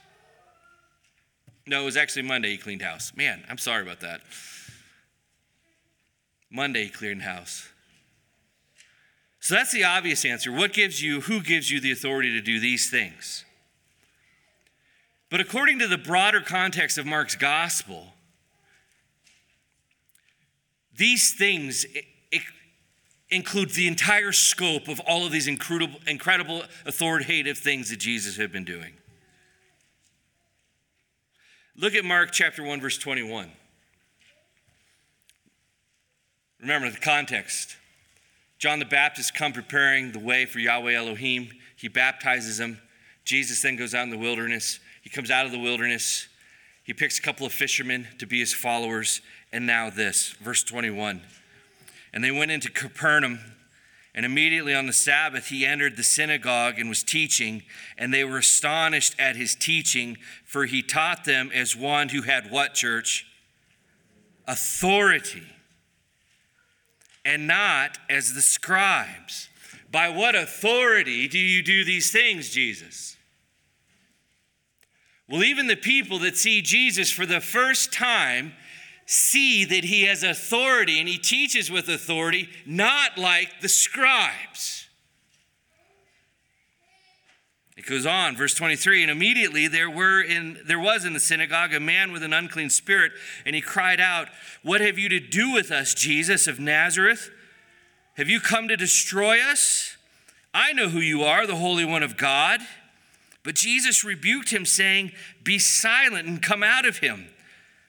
No, 1.67 1.81
it 1.81 1.85
was 1.85 1.97
actually 1.97 2.21
Monday 2.21 2.51
he 2.51 2.57
cleaned 2.57 2.81
house. 2.81 3.11
Man, 3.15 3.43
I'm 3.49 3.57
sorry 3.57 3.83
about 3.83 3.99
that. 3.99 4.21
Monday 6.49 6.85
he 6.85 6.89
cleaned 6.89 7.23
house. 7.23 7.67
So 9.39 9.55
that's 9.55 9.71
the 9.71 9.83
obvious 9.83 10.25
answer. 10.25 10.51
What 10.51 10.73
gives 10.73 11.01
you, 11.01 11.21
who 11.21 11.41
gives 11.41 11.69
you 11.69 11.79
the 11.79 11.91
authority 11.91 12.31
to 12.33 12.41
do 12.41 12.59
these 12.59 12.89
things? 12.89 13.43
But 15.29 15.41
according 15.41 15.79
to 15.79 15.87
the 15.87 15.97
broader 15.97 16.41
context 16.41 16.97
of 16.97 17.05
Mark's 17.05 17.35
gospel, 17.35 18.13
these 20.95 21.33
things 21.33 21.85
include 23.29 23.71
the 23.71 23.87
entire 23.87 24.31
scope 24.31 24.87
of 24.87 25.01
all 25.01 25.25
of 25.25 25.33
these 25.33 25.47
incredible, 25.47 25.99
incredible 26.07 26.63
authoritative 26.85 27.57
things 27.57 27.89
that 27.89 27.99
Jesus 27.99 28.37
had 28.37 28.53
been 28.53 28.63
doing. 28.63 28.93
Look 31.79 31.93
at 31.93 32.03
Mark 32.03 32.31
chapter 32.31 32.63
1, 32.63 32.81
verse 32.81 32.97
21. 32.97 33.51
Remember 36.59 36.89
the 36.89 36.97
context. 36.97 37.77
John 38.57 38.79
the 38.79 38.85
Baptist 38.85 39.35
come 39.35 39.53
preparing 39.53 40.11
the 40.11 40.17
way 40.17 40.45
for 40.47 40.57
Yahweh 40.57 40.93
Elohim. 40.93 41.51
He 41.75 41.87
baptizes 41.87 42.59
him. 42.59 42.79
Jesus 43.25 43.61
then 43.61 43.75
goes 43.75 43.93
out 43.93 44.05
in 44.05 44.09
the 44.09 44.17
wilderness. 44.17 44.79
He 45.03 45.11
comes 45.11 45.29
out 45.29 45.45
of 45.45 45.51
the 45.51 45.59
wilderness. 45.59 46.27
He 46.83 46.93
picks 46.93 47.19
a 47.19 47.21
couple 47.21 47.45
of 47.45 47.53
fishermen 47.53 48.07
to 48.17 48.25
be 48.25 48.39
his 48.39 48.55
followers. 48.55 49.21
And 49.53 49.67
now 49.67 49.91
this, 49.91 50.31
verse 50.41 50.63
21. 50.63 51.21
And 52.11 52.23
they 52.23 52.31
went 52.31 52.49
into 52.49 52.71
Capernaum. 52.71 53.39
And 54.17 54.25
immediately 54.25 54.73
on 54.73 54.87
the 54.87 54.93
Sabbath, 54.93 55.49
he 55.49 55.63
entered 55.63 55.95
the 55.95 56.01
synagogue 56.01 56.79
and 56.79 56.89
was 56.89 57.03
teaching. 57.03 57.61
And 57.99 58.11
they 58.11 58.23
were 58.23 58.39
astonished 58.39 59.13
at 59.19 59.35
his 59.35 59.53
teaching, 59.53 60.17
for 60.43 60.65
he 60.65 60.81
taught 60.81 61.23
them 61.23 61.51
as 61.53 61.75
one 61.75 62.09
who 62.09 62.23
had 62.23 62.49
what, 62.49 62.73
church? 62.73 63.27
Authority 64.47 65.43
and 67.23 67.45
not 67.45 67.99
as 68.09 68.33
the 68.33 68.41
scribes. 68.41 69.49
By 69.91 70.09
what 70.09 70.33
authority 70.33 71.27
do 71.27 71.37
you 71.37 71.61
do 71.61 71.85
these 71.85 72.11
things, 72.11 72.49
Jesus? 72.49 73.17
Well, 75.29 75.43
even 75.43 75.67
the 75.67 75.75
people 75.75 76.17
that 76.19 76.37
see 76.37 76.63
Jesus 76.63 77.11
for 77.11 77.27
the 77.27 77.41
first 77.41 77.93
time 77.93 78.53
see 79.07 79.63
that 79.63 79.85
he 79.85 80.03
has 80.03 80.21
authority 80.21 80.99
and 80.99 81.07
he 81.07 81.17
teaches 81.17 81.71
with 81.71 81.87
authority, 81.87 82.49
not 82.65 83.17
like 83.17 83.61
the 83.61 83.69
scribes. 83.69 84.87
It 87.77 87.85
goes 87.85 88.05
on, 88.05 88.35
verse 88.35 88.53
23, 88.53 89.03
and 89.03 89.11
immediately 89.11 89.67
there 89.67 89.89
were 89.89 90.21
in 90.21 90.59
there 90.65 90.79
was 90.79 91.05
in 91.05 91.13
the 91.13 91.19
synagogue 91.19 91.73
a 91.73 91.79
man 91.79 92.11
with 92.11 92.23
an 92.23 92.33
unclean 92.33 92.69
spirit, 92.69 93.11
and 93.45 93.55
he 93.55 93.61
cried 93.61 94.01
out, 94.01 94.27
What 94.61 94.81
have 94.81 94.97
you 94.97 95.07
to 95.09 95.19
do 95.19 95.53
with 95.53 95.71
us, 95.71 95.93
Jesus 95.93 96.47
of 96.47 96.59
Nazareth? 96.59 97.29
Have 98.15 98.29
you 98.29 98.39
come 98.39 98.67
to 98.67 98.75
destroy 98.75 99.39
us? 99.39 99.95
I 100.53 100.73
know 100.73 100.89
who 100.89 100.99
you 100.99 101.23
are, 101.23 101.45
the 101.45 101.55
Holy 101.55 101.85
One 101.85 102.03
of 102.03 102.17
God. 102.17 102.61
But 103.43 103.55
Jesus 103.55 104.03
rebuked 104.03 104.49
him, 104.49 104.65
saying, 104.65 105.11
Be 105.43 105.59
silent 105.59 106.27
and 106.27 106.41
come 106.41 106.63
out 106.63 106.85
of 106.85 106.97
him. 106.97 107.27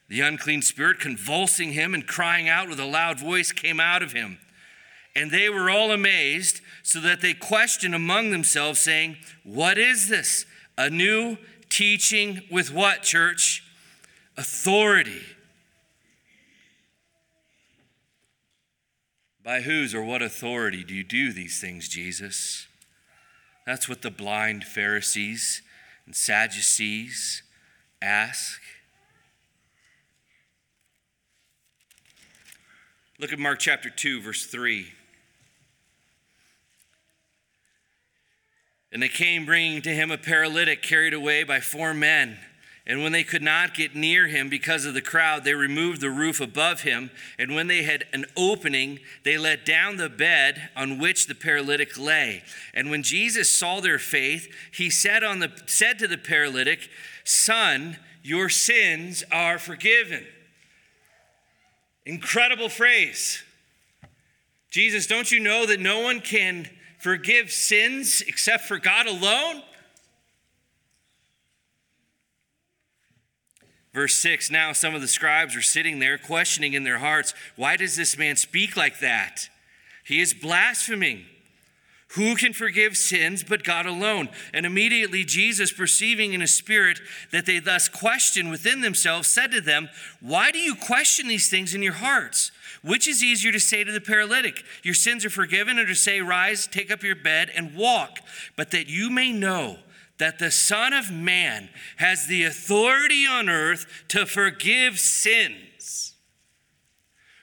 The 0.09 0.21
unclean 0.21 0.63
spirit, 0.63 0.99
convulsing 0.99 1.73
him 1.73 1.93
and 1.93 2.05
crying 2.05 2.49
out 2.49 2.67
with 2.67 2.79
a 2.79 2.85
loud 2.85 3.19
voice, 3.19 3.51
came 3.51 3.79
out 3.79 4.01
of 4.01 4.11
him. 4.11 4.39
And 5.15 5.31
they 5.31 5.49
were 5.49 5.69
all 5.69 5.91
amazed, 5.91 6.61
so 6.83 6.99
that 7.01 7.21
they 7.21 7.33
questioned 7.33 7.95
among 7.95 8.31
themselves, 8.31 8.79
saying, 8.79 9.17
What 9.43 9.77
is 9.77 10.09
this? 10.09 10.45
A 10.77 10.89
new 10.89 11.37
teaching 11.69 12.41
with 12.49 12.73
what, 12.73 13.03
church? 13.03 13.63
Authority. 14.35 15.21
By 19.43 19.61
whose 19.61 19.93
or 19.95 20.03
what 20.03 20.21
authority 20.21 20.83
do 20.83 20.93
you 20.93 21.03
do 21.03 21.31
these 21.31 21.59
things, 21.59 21.87
Jesus? 21.87 22.67
That's 23.65 23.87
what 23.87 24.01
the 24.01 24.11
blind 24.11 24.63
Pharisees 24.63 25.61
and 26.05 26.15
Sadducees 26.15 27.43
ask. 28.01 28.59
Look 33.19 33.33
at 33.33 33.39
Mark 33.39 33.59
chapter 33.59 33.89
2, 33.89 34.21
verse 34.21 34.45
3. 34.45 34.87
And 38.93 39.03
they 39.03 39.09
came 39.09 39.45
bringing 39.45 39.81
to 39.81 39.93
him 39.93 40.09
a 40.09 40.17
paralytic 40.17 40.81
carried 40.81 41.13
away 41.13 41.43
by 41.43 41.59
four 41.59 41.93
men. 41.93 42.37
And 42.87 43.03
when 43.03 43.11
they 43.11 43.25
could 43.25 43.43
not 43.43 43.75
get 43.75 43.93
near 43.93 44.27
him 44.27 44.49
because 44.49 44.85
of 44.85 44.93
the 44.93 45.01
crowd, 45.01 45.43
they 45.43 45.53
removed 45.53 45.99
the 45.99 46.09
roof 46.09 46.39
above 46.39 46.81
him. 46.81 47.11
And 47.37 47.53
when 47.53 47.67
they 47.67 47.83
had 47.83 48.05
an 48.13 48.25
opening, 48.37 48.99
they 49.25 49.37
let 49.37 49.65
down 49.65 49.97
the 49.97 50.09
bed 50.09 50.69
on 50.75 50.97
which 50.97 51.27
the 51.27 51.35
paralytic 51.35 51.99
lay. 51.99 52.41
And 52.73 52.89
when 52.89 53.03
Jesus 53.03 53.49
saw 53.49 53.81
their 53.81 53.99
faith, 53.99 54.47
he 54.71 54.89
said, 54.89 55.25
on 55.25 55.39
the, 55.39 55.51
said 55.67 55.99
to 55.99 56.07
the 56.07 56.17
paralytic, 56.17 56.89
Son, 57.25 57.97
your 58.23 58.47
sins 58.47 59.25
are 59.29 59.59
forgiven. 59.59 60.25
Incredible 62.05 62.69
phrase. 62.69 63.43
Jesus, 64.69 65.07
don't 65.07 65.31
you 65.31 65.39
know 65.39 65.65
that 65.65 65.79
no 65.79 65.99
one 65.99 66.19
can 66.19 66.69
forgive 66.99 67.51
sins 67.51 68.21
except 68.27 68.65
for 68.65 68.77
God 68.77 69.07
alone? 69.07 69.63
Verse 73.93 74.15
6 74.15 74.51
Now 74.51 74.73
some 74.73 74.95
of 74.95 75.01
the 75.01 75.07
scribes 75.07 75.55
were 75.55 75.61
sitting 75.61 75.99
there, 75.99 76.17
questioning 76.17 76.73
in 76.73 76.83
their 76.83 76.99
hearts, 76.99 77.33
Why 77.55 77.75
does 77.75 77.95
this 77.95 78.17
man 78.17 78.35
speak 78.35 78.77
like 78.77 78.99
that? 78.99 79.49
He 80.03 80.21
is 80.21 80.33
blaspheming. 80.33 81.25
Who 82.13 82.35
can 82.35 82.53
forgive 82.53 82.97
sins 82.97 83.43
but 83.43 83.63
God 83.63 83.85
alone? 83.85 84.29
And 84.51 84.65
immediately 84.65 85.23
Jesus, 85.23 85.71
perceiving 85.71 86.33
in 86.33 86.41
his 86.41 86.55
spirit 86.55 86.99
that 87.31 87.45
they 87.45 87.59
thus 87.59 87.87
questioned 87.87 88.49
within 88.49 88.81
themselves, 88.81 89.27
said 89.27 89.51
to 89.51 89.61
them, 89.61 89.89
Why 90.19 90.49
do 90.49 90.57
you 90.57 90.73
question 90.73 91.27
these 91.27 91.49
things 91.49 91.75
in 91.75 91.83
your 91.83 91.93
hearts? 91.93 92.51
Which 92.81 93.07
is 93.07 93.23
easier 93.23 93.51
to 93.51 93.59
say 93.59 93.83
to 93.83 93.91
the 93.91 94.01
paralytic, 94.01 94.63
Your 94.81 94.95
sins 94.95 95.23
are 95.23 95.29
forgiven, 95.29 95.77
or 95.77 95.85
to 95.85 95.93
say, 95.93 96.19
Rise, 96.19 96.65
take 96.65 96.89
up 96.89 97.03
your 97.03 97.15
bed, 97.15 97.51
and 97.55 97.75
walk? 97.75 98.19
But 98.55 98.71
that 98.71 98.89
you 98.89 99.11
may 99.11 99.31
know 99.31 99.77
that 100.17 100.39
the 100.39 100.51
Son 100.51 100.93
of 100.93 101.11
Man 101.11 101.69
has 101.97 102.25
the 102.25 102.43
authority 102.43 103.27
on 103.27 103.49
earth 103.49 103.85
to 104.09 104.25
forgive 104.25 104.97
sins. 104.99 106.13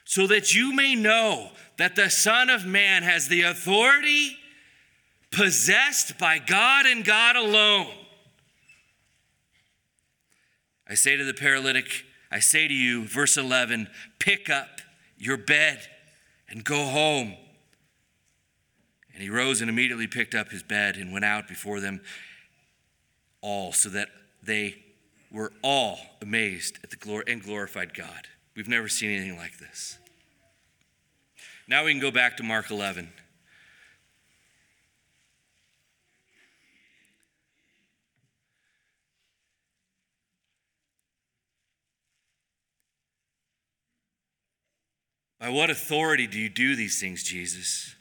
So 0.03 0.27
that 0.27 0.53
you 0.53 0.73
may 0.73 0.93
know 0.93 1.51
that 1.77 1.95
the 1.95 2.09
Son 2.09 2.49
of 2.49 2.65
Man 2.65 3.03
has 3.03 3.29
the 3.29 3.43
authority 3.43 4.37
possessed 5.31 6.17
by 6.17 6.39
God 6.39 6.85
and 6.85 7.03
God 7.03 7.35
alone. 7.35 7.93
I 10.89 10.95
say 10.95 11.17
to 11.17 11.23
the 11.23 11.33
paralytic, 11.33 12.05
I 12.31 12.39
say 12.39 12.67
to 12.67 12.73
you, 12.73 13.05
verse 13.05 13.37
11, 13.37 13.89
pick 14.19 14.49
up 14.49 14.81
your 15.17 15.37
bed 15.37 15.79
and 16.49 16.63
go 16.63 16.85
home. 16.85 17.35
And 19.13 19.23
he 19.23 19.29
rose 19.29 19.61
and 19.61 19.69
immediately 19.69 20.07
picked 20.07 20.35
up 20.35 20.49
his 20.49 20.63
bed 20.63 20.95
and 20.95 21.11
went 21.11 21.25
out 21.25 21.47
before 21.47 21.79
them 21.79 22.01
all, 23.41 23.73
so 23.73 23.89
that 23.89 24.09
they 24.43 24.75
were 25.31 25.51
all 25.61 25.99
amazed 26.21 26.79
at 26.83 26.89
the 26.89 26.95
glory 26.95 27.23
and 27.27 27.43
glorified 27.43 27.93
God. 27.93 28.27
We've 28.55 28.67
never 28.67 28.87
seen 28.87 29.11
anything 29.11 29.37
like 29.37 29.57
this. 29.57 29.97
Now 31.67 31.83
we 31.83 31.91
can 31.91 32.01
go 32.01 32.11
back 32.11 32.37
to 32.37 32.43
Mark 32.43 32.71
11. 32.71 33.09
By 45.39 45.49
what 45.49 45.69
authority 45.69 46.25
do 46.25 46.39
you 46.39 46.49
do 46.49 46.75
these 46.75 46.99
things, 46.99 47.23
Jesus? 47.23 47.95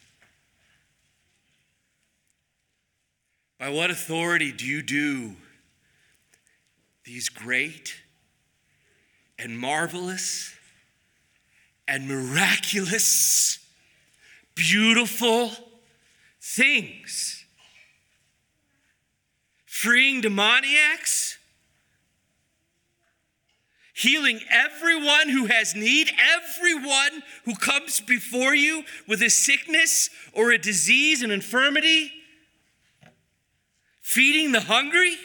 By 3.58 3.68
what 3.70 3.90
authority 3.90 4.52
do 4.52 4.66
you 4.66 4.82
do 4.82 5.34
these 7.04 7.28
great 7.28 7.94
and 9.38 9.58
marvelous 9.58 10.54
and 11.86 12.08
miraculous, 12.08 13.58
beautiful 14.54 15.50
things? 16.40 17.44
Freeing 19.66 20.22
demoniacs? 20.22 21.38
Healing 23.96 24.38
everyone 24.50 25.30
who 25.30 25.46
has 25.46 25.74
need, 25.74 26.10
everyone 26.36 27.22
who 27.46 27.54
comes 27.54 27.98
before 28.00 28.54
you 28.54 28.84
with 29.08 29.22
a 29.22 29.30
sickness 29.30 30.10
or 30.34 30.50
a 30.50 30.58
disease, 30.58 31.22
an 31.22 31.30
infirmity, 31.30 32.12
feeding 34.02 34.52
the 34.52 34.60
hungry, 34.60 35.16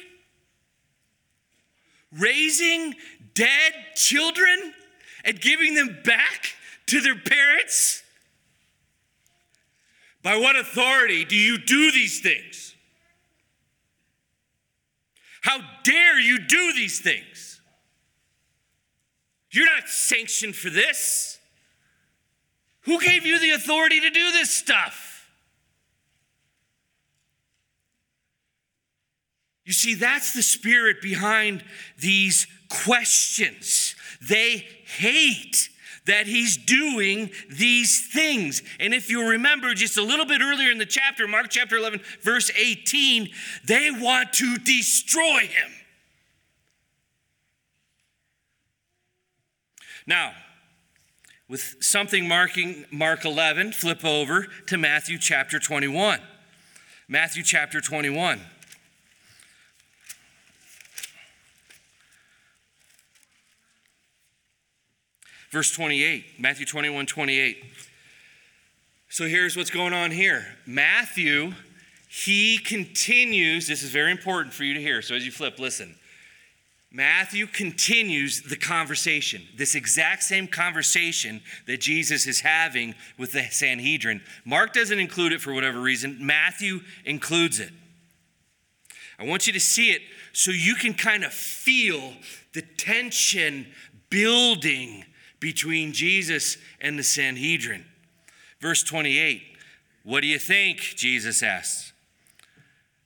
raising 2.17 2.95
dead 3.33 3.73
children 3.95 4.73
and 5.25 5.41
giving 5.41 5.75
them 5.75 5.97
back 6.05 6.55
to 6.85 7.01
their 7.01 7.17
parents? 7.17 8.03
By 10.23 10.37
what 10.37 10.55
authority 10.55 11.25
do 11.25 11.35
you 11.35 11.57
do 11.57 11.91
these 11.91 12.21
things? 12.21 12.73
How 15.41 15.59
dare 15.83 16.21
you 16.21 16.39
do 16.39 16.71
these 16.73 17.01
things? 17.01 17.60
You're 19.51 19.65
not 19.65 19.89
sanctioned 19.89 20.55
for 20.55 20.70
this. 20.70 21.39
Who 22.81 23.00
gave 23.00 23.25
you 23.25 23.39
the 23.39 23.51
authority 23.51 24.00
to 24.00 24.10
do 24.10 24.31
this 24.31 24.50
stuff? 24.50 25.29
You 29.65 29.74
see, 29.74 29.93
that's 29.93 30.34
the 30.34 30.41
spirit 30.41 31.01
behind 31.01 31.63
these 32.00 32.48
questions. 32.70 33.96
They 34.22 34.66
hate 34.85 35.70
that 36.07 36.25
he's 36.25 36.57
doing 36.57 37.29
these 37.50 38.07
things. 38.11 38.64
And 38.79 38.94
if 38.94 39.09
you 39.09 39.29
remember 39.29 39.74
just 39.74 39.98
a 39.98 40.01
little 40.01 40.25
bit 40.25 40.42
earlier 40.42 40.72
in 40.72 40.77
the 40.77 40.85
chapter, 40.85 41.27
Mark 41.27 41.48
chapter 41.50 41.77
11, 41.77 42.01
verse 42.22 42.50
18, 42.57 43.29
they 43.66 43.92
want 43.92 44.33
to 44.33 44.57
destroy 44.57 45.42
him. 45.42 45.72
Now, 50.05 50.33
with 51.48 51.75
something 51.81 52.27
marking 52.27 52.85
Mark 52.92 53.25
11, 53.25 53.74
flip 53.74 54.05
over 54.05 54.48
to 54.68 54.77
Matthew 54.77 55.18
chapter 55.18 55.59
21. 55.59 56.20
Matthew 57.07 57.44
chapter 57.44 57.81
21. 57.81 58.40
Verse 65.51 65.70
28, 65.74 66.40
Matthew 66.40 66.66
21, 66.66 67.05
28. 67.05 67.66
So 69.09 69.27
here's 69.27 69.57
what's 69.57 69.70
going 69.70 69.92
on 69.92 70.11
here. 70.11 70.46
Matthew, 70.66 71.51
he 72.07 72.57
continues, 72.57 73.68
this 73.68 73.83
is 73.83 73.90
very 73.90 74.11
important 74.11 74.53
for 74.53 74.64
you 74.64 74.74
to 74.74 74.79
hear. 74.79 75.01
So 75.01 75.14
as 75.14 75.25
you 75.25 75.31
flip, 75.31 75.59
listen. 75.59 75.96
Matthew 76.93 77.47
continues 77.47 78.41
the 78.41 78.57
conversation, 78.57 79.41
this 79.55 79.75
exact 79.75 80.23
same 80.23 80.45
conversation 80.45 81.41
that 81.65 81.79
Jesus 81.79 82.27
is 82.27 82.41
having 82.41 82.95
with 83.17 83.31
the 83.31 83.43
Sanhedrin. 83.49 84.21
Mark 84.43 84.73
doesn't 84.73 84.99
include 84.99 85.31
it 85.31 85.39
for 85.39 85.53
whatever 85.53 85.79
reason, 85.79 86.17
Matthew 86.19 86.81
includes 87.05 87.61
it. 87.61 87.71
I 89.17 89.25
want 89.25 89.47
you 89.47 89.53
to 89.53 89.59
see 89.59 89.91
it 89.91 90.01
so 90.33 90.51
you 90.51 90.75
can 90.75 90.93
kind 90.93 91.23
of 91.23 91.31
feel 91.31 92.13
the 92.53 92.61
tension 92.61 93.67
building 94.09 95.05
between 95.39 95.93
Jesus 95.93 96.57
and 96.81 96.99
the 96.99 97.03
Sanhedrin. 97.03 97.85
Verse 98.59 98.83
28 98.83 99.43
What 100.03 100.21
do 100.21 100.27
you 100.27 100.39
think? 100.39 100.79
Jesus 100.79 101.41
asks. 101.41 101.93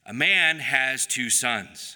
A 0.07 0.13
man 0.13 0.59
has 0.59 1.05
two 1.05 1.29
sons. 1.29 1.94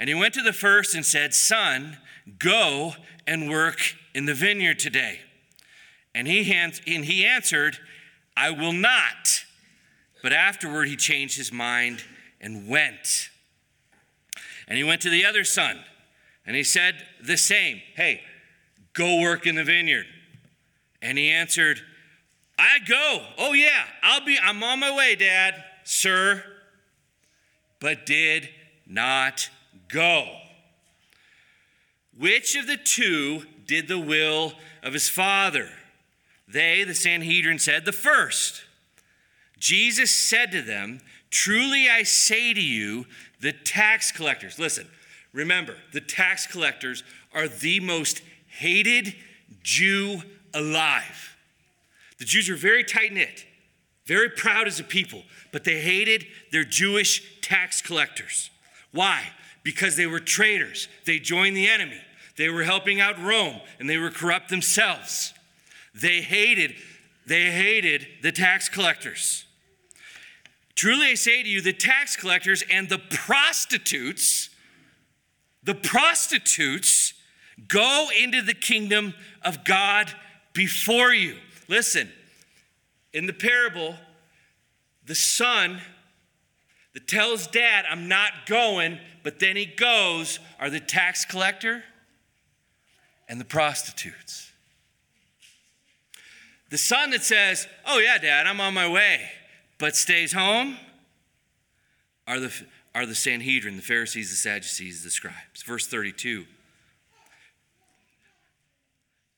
And 0.00 0.08
he 0.08 0.14
went 0.14 0.32
to 0.32 0.42
the 0.42 0.54
first 0.54 0.94
and 0.94 1.04
said, 1.04 1.34
Son, 1.34 1.98
go 2.38 2.94
and 3.26 3.50
work 3.50 3.96
in 4.14 4.24
the 4.24 4.32
vineyard 4.32 4.78
today. 4.78 5.20
And 6.14 6.26
he, 6.26 6.50
and 6.50 7.04
he 7.04 7.26
answered, 7.26 7.76
I 8.34 8.50
will 8.50 8.72
not. 8.72 9.44
But 10.22 10.32
afterward 10.32 10.88
he 10.88 10.96
changed 10.96 11.36
his 11.36 11.52
mind 11.52 12.02
and 12.40 12.66
went. 12.66 13.28
And 14.66 14.78
he 14.78 14.84
went 14.84 15.02
to 15.02 15.10
the 15.10 15.26
other 15.26 15.44
son 15.44 15.78
and 16.46 16.56
he 16.56 16.64
said 16.64 16.94
the 17.22 17.36
same 17.36 17.82
Hey, 17.94 18.22
go 18.94 19.20
work 19.20 19.46
in 19.46 19.54
the 19.54 19.64
vineyard. 19.64 20.06
And 21.02 21.18
he 21.18 21.30
answered, 21.30 21.78
I 22.58 22.78
go. 22.86 23.22
Oh, 23.36 23.52
yeah, 23.52 23.84
I'll 24.02 24.24
be, 24.24 24.38
I'm 24.42 24.62
on 24.62 24.80
my 24.80 24.96
way, 24.96 25.14
Dad, 25.14 25.62
sir. 25.84 26.42
But 27.80 28.06
did 28.06 28.48
not 28.86 29.50
Go. 29.92 30.28
Which 32.18 32.56
of 32.56 32.66
the 32.66 32.76
two 32.76 33.44
did 33.66 33.88
the 33.88 33.98
will 33.98 34.52
of 34.82 34.92
his 34.92 35.08
father? 35.08 35.68
They, 36.46 36.84
the 36.84 36.94
Sanhedrin, 36.94 37.58
said, 37.58 37.84
The 37.84 37.92
first. 37.92 38.62
Jesus 39.58 40.10
said 40.10 40.50
to 40.52 40.62
them, 40.62 41.00
Truly 41.30 41.88
I 41.88 42.02
say 42.02 42.52
to 42.52 42.60
you, 42.60 43.06
the 43.40 43.52
tax 43.52 44.10
collectors, 44.10 44.58
listen, 44.58 44.86
remember, 45.32 45.76
the 45.92 46.00
tax 46.00 46.46
collectors 46.46 47.04
are 47.32 47.46
the 47.46 47.78
most 47.80 48.22
hated 48.48 49.14
Jew 49.62 50.22
alive. 50.52 51.36
The 52.18 52.24
Jews 52.24 52.48
were 52.48 52.56
very 52.56 52.84
tight 52.84 53.12
knit, 53.12 53.46
very 54.04 54.28
proud 54.28 54.66
as 54.66 54.80
a 54.80 54.84
people, 54.84 55.22
but 55.52 55.64
they 55.64 55.80
hated 55.80 56.26
their 56.50 56.64
Jewish 56.64 57.40
tax 57.40 57.80
collectors. 57.80 58.50
Why? 58.92 59.22
Because 59.70 59.94
they 59.94 60.06
were 60.06 60.18
traitors. 60.18 60.88
They 61.06 61.20
joined 61.20 61.56
the 61.56 61.68
enemy. 61.68 62.00
They 62.36 62.48
were 62.48 62.64
helping 62.64 63.00
out 63.00 63.22
Rome 63.22 63.60
and 63.78 63.88
they 63.88 63.98
were 63.98 64.10
corrupt 64.10 64.48
themselves. 64.48 65.32
They 65.94 66.22
hated 66.22 66.74
they 67.24 67.52
hated 67.52 68.08
the 68.22 68.32
tax 68.32 68.68
collectors. 68.68 69.44
Truly 70.74 71.10
I 71.10 71.14
say 71.14 71.44
to 71.44 71.48
you 71.48 71.60
the 71.60 71.72
tax 71.72 72.16
collectors 72.16 72.64
and 72.68 72.88
the 72.88 72.98
prostitutes 72.98 74.50
the 75.62 75.76
prostitutes 75.76 77.14
go 77.68 78.08
into 78.20 78.42
the 78.42 78.54
kingdom 78.54 79.14
of 79.42 79.62
God 79.64 80.12
before 80.52 81.14
you. 81.14 81.36
Listen. 81.68 82.10
In 83.12 83.26
the 83.26 83.32
parable 83.32 83.94
the 85.06 85.14
son 85.14 85.80
that 87.00 87.08
tells 87.08 87.46
dad, 87.46 87.84
I'm 87.88 88.08
not 88.08 88.46
going, 88.46 88.98
but 89.22 89.38
then 89.38 89.56
he 89.56 89.66
goes, 89.66 90.38
are 90.58 90.70
the 90.70 90.80
tax 90.80 91.24
collector 91.24 91.82
and 93.28 93.40
the 93.40 93.44
prostitutes. 93.44 94.52
The 96.70 96.78
son 96.78 97.10
that 97.10 97.22
says, 97.22 97.66
Oh, 97.86 97.98
yeah, 97.98 98.18
dad, 98.18 98.46
I'm 98.46 98.60
on 98.60 98.74
my 98.74 98.88
way, 98.88 99.22
but 99.78 99.96
stays 99.96 100.32
home, 100.32 100.76
are 102.26 102.38
the, 102.38 102.52
are 102.94 103.06
the 103.06 103.14
Sanhedrin, 103.14 103.76
the 103.76 103.82
Pharisees, 103.82 104.30
the 104.30 104.36
Sadducees, 104.36 105.02
the 105.02 105.10
scribes. 105.10 105.62
Verse 105.64 105.86
32. 105.86 106.44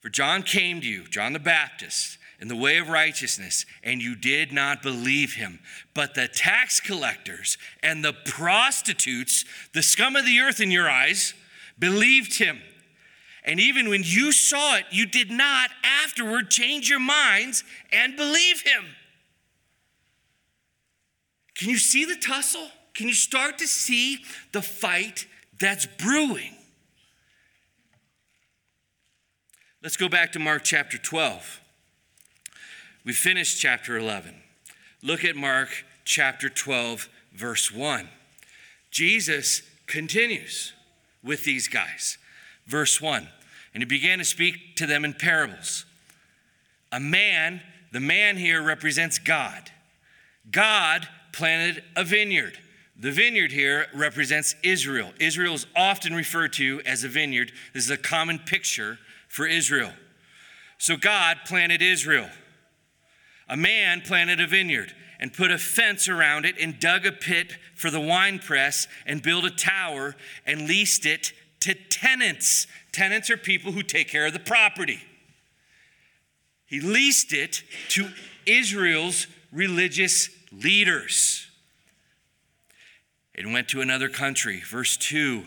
For 0.00 0.08
John 0.08 0.42
came 0.42 0.80
to 0.80 0.86
you, 0.86 1.04
John 1.04 1.32
the 1.32 1.38
Baptist, 1.38 2.18
in 2.42 2.48
the 2.48 2.56
way 2.56 2.78
of 2.78 2.88
righteousness, 2.88 3.64
and 3.84 4.02
you 4.02 4.16
did 4.16 4.50
not 4.50 4.82
believe 4.82 5.34
him. 5.34 5.60
But 5.94 6.16
the 6.16 6.26
tax 6.26 6.80
collectors 6.80 7.56
and 7.84 8.04
the 8.04 8.12
prostitutes, 8.12 9.44
the 9.74 9.82
scum 9.82 10.16
of 10.16 10.26
the 10.26 10.40
earth 10.40 10.60
in 10.60 10.72
your 10.72 10.90
eyes, 10.90 11.34
believed 11.78 12.38
him. 12.38 12.60
And 13.44 13.60
even 13.60 13.88
when 13.88 14.02
you 14.04 14.32
saw 14.32 14.74
it, 14.74 14.86
you 14.90 15.06
did 15.06 15.30
not 15.30 15.70
afterward 15.84 16.50
change 16.50 16.90
your 16.90 16.98
minds 16.98 17.62
and 17.92 18.16
believe 18.16 18.62
him. 18.62 18.86
Can 21.54 21.70
you 21.70 21.78
see 21.78 22.04
the 22.04 22.16
tussle? 22.16 22.66
Can 22.92 23.06
you 23.06 23.14
start 23.14 23.58
to 23.58 23.68
see 23.68 24.18
the 24.50 24.62
fight 24.62 25.26
that's 25.60 25.86
brewing? 25.86 26.56
Let's 29.80 29.96
go 29.96 30.08
back 30.08 30.32
to 30.32 30.40
Mark 30.40 30.64
chapter 30.64 30.98
12. 30.98 31.60
We 33.04 33.12
finished 33.12 33.60
chapter 33.60 33.96
11. 33.96 34.34
Look 35.02 35.24
at 35.24 35.34
Mark 35.34 35.84
chapter 36.04 36.48
12, 36.48 37.08
verse 37.32 37.72
1. 37.72 38.08
Jesus 38.90 39.62
continues 39.86 40.72
with 41.24 41.44
these 41.44 41.66
guys. 41.66 42.18
Verse 42.66 43.00
1 43.00 43.26
And 43.74 43.82
he 43.82 43.86
began 43.86 44.18
to 44.18 44.24
speak 44.24 44.76
to 44.76 44.86
them 44.86 45.04
in 45.04 45.14
parables. 45.14 45.84
A 46.92 47.00
man, 47.00 47.60
the 47.90 48.00
man 48.00 48.36
here 48.36 48.62
represents 48.62 49.18
God. 49.18 49.70
God 50.50 51.08
planted 51.32 51.82
a 51.96 52.04
vineyard. 52.04 52.58
The 52.96 53.10
vineyard 53.10 53.50
here 53.50 53.86
represents 53.94 54.54
Israel. 54.62 55.12
Israel 55.18 55.54
is 55.54 55.66
often 55.74 56.14
referred 56.14 56.52
to 56.54 56.82
as 56.86 57.02
a 57.02 57.08
vineyard. 57.08 57.50
This 57.74 57.84
is 57.84 57.90
a 57.90 57.96
common 57.96 58.38
picture 58.38 58.98
for 59.28 59.46
Israel. 59.46 59.92
So 60.78 60.96
God 60.96 61.38
planted 61.46 61.82
Israel. 61.82 62.28
A 63.52 63.56
man 63.56 64.00
planted 64.00 64.40
a 64.40 64.46
vineyard 64.46 64.94
and 65.20 65.30
put 65.30 65.50
a 65.50 65.58
fence 65.58 66.08
around 66.08 66.46
it 66.46 66.56
and 66.58 66.80
dug 66.80 67.04
a 67.04 67.12
pit 67.12 67.58
for 67.74 67.90
the 67.90 68.00
winepress 68.00 68.88
and 69.04 69.22
built 69.22 69.44
a 69.44 69.50
tower 69.50 70.16
and 70.46 70.66
leased 70.66 71.04
it 71.04 71.34
to 71.60 71.74
tenants. 71.74 72.66
Tenants 72.92 73.28
are 73.28 73.36
people 73.36 73.72
who 73.72 73.82
take 73.82 74.08
care 74.08 74.24
of 74.24 74.32
the 74.32 74.38
property. 74.38 75.02
He 76.64 76.80
leased 76.80 77.34
it 77.34 77.62
to 77.90 78.08
Israel's 78.46 79.26
religious 79.52 80.30
leaders. 80.50 81.46
It 83.34 83.46
went 83.46 83.68
to 83.68 83.82
another 83.82 84.08
country. 84.08 84.62
Verse 84.66 84.96
2 84.96 85.42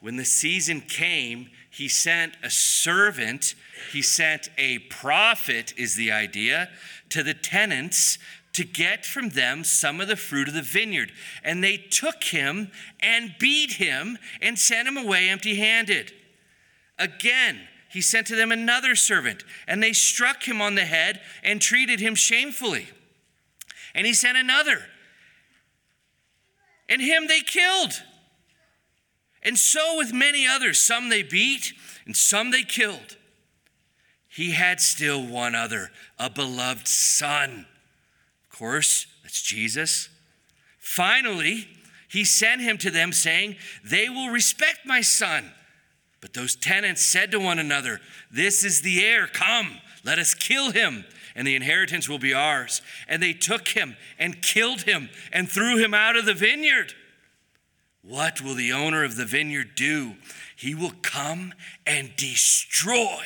When 0.00 0.16
the 0.16 0.24
season 0.24 0.80
came, 0.80 1.50
he 1.74 1.88
sent 1.88 2.36
a 2.40 2.50
servant, 2.50 3.56
he 3.90 4.00
sent 4.00 4.48
a 4.56 4.78
prophet, 4.78 5.74
is 5.76 5.96
the 5.96 6.12
idea, 6.12 6.68
to 7.08 7.24
the 7.24 7.34
tenants 7.34 8.16
to 8.52 8.64
get 8.64 9.04
from 9.04 9.30
them 9.30 9.64
some 9.64 10.00
of 10.00 10.06
the 10.06 10.14
fruit 10.14 10.46
of 10.46 10.54
the 10.54 10.62
vineyard. 10.62 11.10
And 11.42 11.64
they 11.64 11.76
took 11.76 12.22
him 12.22 12.70
and 13.00 13.34
beat 13.40 13.72
him 13.72 14.18
and 14.40 14.56
sent 14.56 14.86
him 14.86 14.96
away 14.96 15.28
empty 15.28 15.56
handed. 15.56 16.12
Again, 16.96 17.58
he 17.90 18.00
sent 18.00 18.28
to 18.28 18.36
them 18.36 18.52
another 18.52 18.94
servant, 18.94 19.42
and 19.66 19.82
they 19.82 19.92
struck 19.92 20.44
him 20.44 20.62
on 20.62 20.76
the 20.76 20.84
head 20.84 21.20
and 21.42 21.60
treated 21.60 21.98
him 21.98 22.14
shamefully. 22.14 22.86
And 23.96 24.06
he 24.06 24.14
sent 24.14 24.38
another, 24.38 24.80
and 26.88 27.02
him 27.02 27.26
they 27.26 27.40
killed. 27.40 28.00
And 29.44 29.58
so 29.58 29.98
with 29.98 30.12
many 30.12 30.46
others, 30.46 30.78
some 30.78 31.08
they 31.08 31.22
beat, 31.22 31.72
and 32.06 32.16
some 32.16 32.50
they 32.50 32.62
killed 32.62 33.16
he 34.34 34.50
had 34.50 34.80
still 34.80 35.24
one 35.24 35.54
other, 35.54 35.92
a 36.18 36.28
beloved 36.28 36.88
son. 36.88 37.66
Of 38.42 38.58
course, 38.58 39.06
that's 39.22 39.40
Jesus. 39.40 40.08
Finally, 40.80 41.68
he 42.08 42.24
sent 42.24 42.60
him 42.60 42.76
to 42.78 42.90
them, 42.90 43.12
saying, 43.12 43.54
They 43.84 44.08
will 44.08 44.30
respect 44.30 44.80
my 44.84 45.02
son. 45.02 45.52
But 46.20 46.32
those 46.32 46.56
tenants 46.56 47.00
said 47.00 47.30
to 47.30 47.38
one 47.38 47.60
another, 47.60 48.00
This 48.28 48.64
is 48.64 48.82
the 48.82 49.04
heir. 49.04 49.28
Come, 49.28 49.78
let 50.04 50.18
us 50.18 50.34
kill 50.34 50.72
him, 50.72 51.04
and 51.36 51.46
the 51.46 51.54
inheritance 51.54 52.08
will 52.08 52.18
be 52.18 52.34
ours. 52.34 52.82
And 53.06 53.22
they 53.22 53.34
took 53.34 53.68
him 53.68 53.96
and 54.18 54.42
killed 54.42 54.82
him 54.82 55.10
and 55.32 55.48
threw 55.48 55.76
him 55.78 55.94
out 55.94 56.16
of 56.16 56.26
the 56.26 56.34
vineyard. 56.34 56.92
What 58.06 58.42
will 58.42 58.54
the 58.54 58.72
owner 58.72 59.02
of 59.02 59.16
the 59.16 59.24
vineyard 59.24 59.74
do? 59.76 60.14
He 60.56 60.74
will 60.74 60.92
come 61.02 61.54
and 61.86 62.14
destroy 62.16 63.24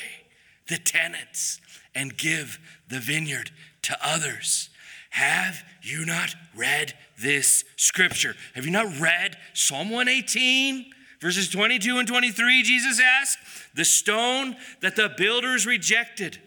the 0.68 0.78
tenants 0.78 1.60
and 1.94 2.16
give 2.16 2.60
the 2.88 3.00
vineyard 3.00 3.50
to 3.82 3.98
others. 4.02 4.70
Have 5.10 5.64
you 5.82 6.04
not 6.04 6.34
read 6.54 6.94
this 7.18 7.64
scripture? 7.76 8.36
Have 8.54 8.66
you 8.66 8.70
not 8.70 9.00
read 9.00 9.36
Psalm 9.52 9.90
118, 9.90 10.86
verses 11.20 11.48
22 11.48 11.98
and 11.98 12.06
23? 12.06 12.62
Jesus 12.62 13.00
asked, 13.00 13.38
The 13.74 13.84
stone 13.84 14.56
that 14.80 14.94
the 14.94 15.12
builders 15.16 15.66
rejected, 15.66 16.38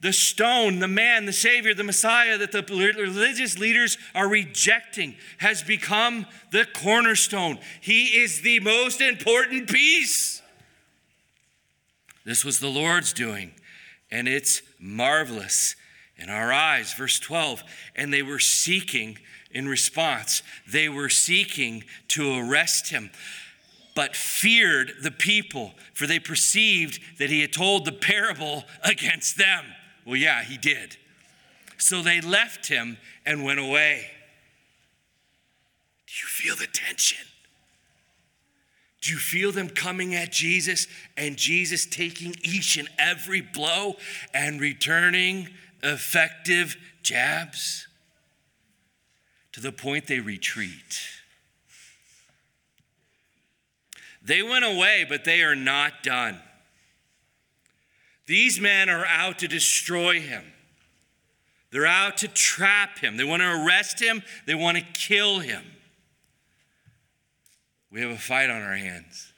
the 0.00 0.12
stone, 0.12 0.78
the 0.78 0.88
man, 0.88 1.24
the 1.24 1.32
Savior, 1.32 1.74
the 1.74 1.82
Messiah 1.82 2.36
that 2.38 2.52
the 2.52 2.62
religious 2.62 3.58
leaders 3.58 3.96
are 4.14 4.28
rejecting 4.28 5.16
has 5.38 5.62
become 5.62 6.26
the 6.52 6.66
cornerstone. 6.74 7.58
He 7.80 8.20
is 8.20 8.42
the 8.42 8.60
most 8.60 9.00
important 9.00 9.70
piece. 9.70 10.42
This 12.24 12.44
was 12.44 12.58
the 12.58 12.68
Lord's 12.68 13.12
doing, 13.12 13.52
and 14.10 14.28
it's 14.28 14.60
marvelous 14.78 15.76
in 16.16 16.28
our 16.28 16.52
eyes. 16.52 16.92
Verse 16.92 17.18
12, 17.18 17.62
and 17.94 18.12
they 18.12 18.22
were 18.22 18.38
seeking 18.38 19.18
in 19.50 19.66
response, 19.66 20.42
they 20.70 20.88
were 20.88 21.08
seeking 21.08 21.84
to 22.08 22.38
arrest 22.38 22.90
him, 22.90 23.10
but 23.94 24.14
feared 24.14 24.92
the 25.02 25.10
people, 25.10 25.72
for 25.94 26.06
they 26.06 26.18
perceived 26.18 27.00
that 27.18 27.30
he 27.30 27.40
had 27.40 27.54
told 27.54 27.86
the 27.86 27.92
parable 27.92 28.64
against 28.84 29.38
them. 29.38 29.64
Well, 30.06 30.16
yeah, 30.16 30.44
he 30.44 30.56
did. 30.56 30.96
So 31.78 32.00
they 32.00 32.20
left 32.20 32.68
him 32.68 32.96
and 33.26 33.44
went 33.44 33.58
away. 33.58 34.06
Do 36.06 36.12
you 36.22 36.28
feel 36.28 36.56
the 36.56 36.68
tension? 36.72 37.26
Do 39.02 39.12
you 39.12 39.18
feel 39.18 39.52
them 39.52 39.68
coming 39.68 40.14
at 40.14 40.32
Jesus 40.32 40.86
and 41.16 41.36
Jesus 41.36 41.86
taking 41.86 42.34
each 42.42 42.76
and 42.76 42.88
every 42.98 43.40
blow 43.40 43.96
and 44.32 44.60
returning 44.60 45.48
effective 45.82 46.76
jabs 47.02 47.86
to 49.52 49.60
the 49.60 49.72
point 49.72 50.06
they 50.06 50.20
retreat? 50.20 51.00
They 54.22 54.42
went 54.42 54.64
away, 54.64 55.06
but 55.08 55.24
they 55.24 55.42
are 55.42 55.54
not 55.54 56.02
done. 56.02 56.40
These 58.26 58.60
men 58.60 58.88
are 58.88 59.06
out 59.06 59.38
to 59.40 59.48
destroy 59.48 60.20
him. 60.20 60.44
They're 61.70 61.86
out 61.86 62.18
to 62.18 62.28
trap 62.28 62.98
him. 62.98 63.16
They 63.16 63.24
want 63.24 63.42
to 63.42 63.64
arrest 63.64 64.00
him. 64.00 64.22
They 64.46 64.54
want 64.54 64.78
to 64.78 64.84
kill 64.94 65.40
him. 65.40 65.62
We 67.90 68.00
have 68.00 68.10
a 68.10 68.16
fight 68.16 68.50
on 68.50 68.62
our 68.62 68.76
hands. 68.76 69.32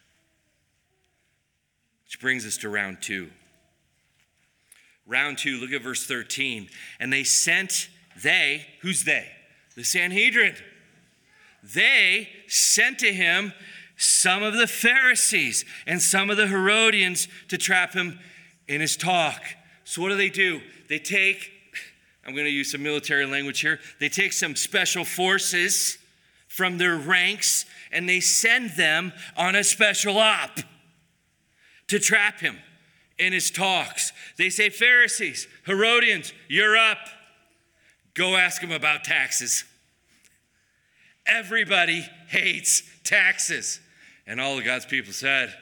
Which 2.05 2.21
brings 2.21 2.47
us 2.47 2.57
to 2.59 2.69
round 2.69 3.03
two. 3.03 3.31
Round 5.07 5.39
two, 5.39 5.59
look 5.59 5.73
at 5.73 5.83
verse 5.83 6.07
13. 6.07 6.69
And 7.01 7.13
they 7.13 7.25
sent, 7.25 7.89
they, 8.23 8.67
who's 8.81 9.05
they? 9.05 9.27
The 9.75 9.85
Sanhedrin. 9.85 10.55
They 11.63 12.29
sent 12.47 12.99
to 13.01 13.13
him 13.13 13.53
some 13.97 14.43
of 14.43 14.55
the 14.55 14.67
Pharisees 14.67 15.65
and 15.87 16.01
some 16.01 16.31
of 16.31 16.37
the 16.37 16.47
Herodians 16.47 17.27
to 17.49 17.59
trap 17.59 17.95
him 17.95 18.19
in 18.69 18.81
his 18.81 18.97
talk. 18.97 19.43
So, 19.85 20.03
what 20.03 20.11
do 20.11 20.17
they 20.17 20.29
do? 20.29 20.61
They 20.89 20.99
take, 20.99 21.51
I'm 22.27 22.35
going 22.35 22.45
to 22.45 22.51
use 22.51 22.73
some 22.73 22.83
military 22.83 23.27
language 23.27 23.61
here, 23.61 23.81
they 23.99 24.09
take 24.09 24.33
some 24.33 24.55
special 24.55 25.05
forces 25.05 25.99
from 26.47 26.79
their 26.79 26.97
ranks 26.97 27.65
and 27.93 28.09
they 28.09 28.21
send 28.21 28.71
them 28.71 29.13
on 29.37 29.55
a 29.55 29.65
special 29.65 30.19
op 30.19 30.59
to 31.89 31.99
trap 31.99 32.41
him 32.41 32.59
in 33.19 33.33
his 33.33 33.51
talks. 33.51 34.13
They 34.37 34.51
say, 34.51 34.71
Pharisees, 34.71 35.49
Herodians, 35.67 36.33
you're 36.49 36.77
up. 36.77 36.99
Go 38.15 38.37
ask 38.37 38.61
him 38.63 38.73
about 38.73 39.05
taxes. 39.05 39.65
Everybody 41.27 42.07
hates 42.29 42.83
taxes. 43.05 43.81
And 44.27 44.41
all 44.41 44.59
of 44.59 44.65
God's 44.65 44.87
people 44.87 45.13
said, 45.13 45.55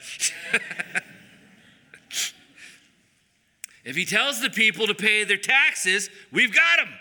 If 3.87 3.95
he 3.95 4.05
tells 4.05 4.43
the 4.43 4.51
people 4.51 4.89
to 4.89 4.95
pay 4.95 5.23
their 5.23 5.37
taxes, 5.37 6.11
we've 6.33 6.53
got 6.53 6.79
them. 6.79 6.93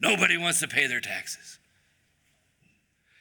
Nobody 0.00 0.38
wants 0.38 0.60
to 0.60 0.68
pay 0.68 0.86
their 0.86 1.00
taxes. 1.00 1.58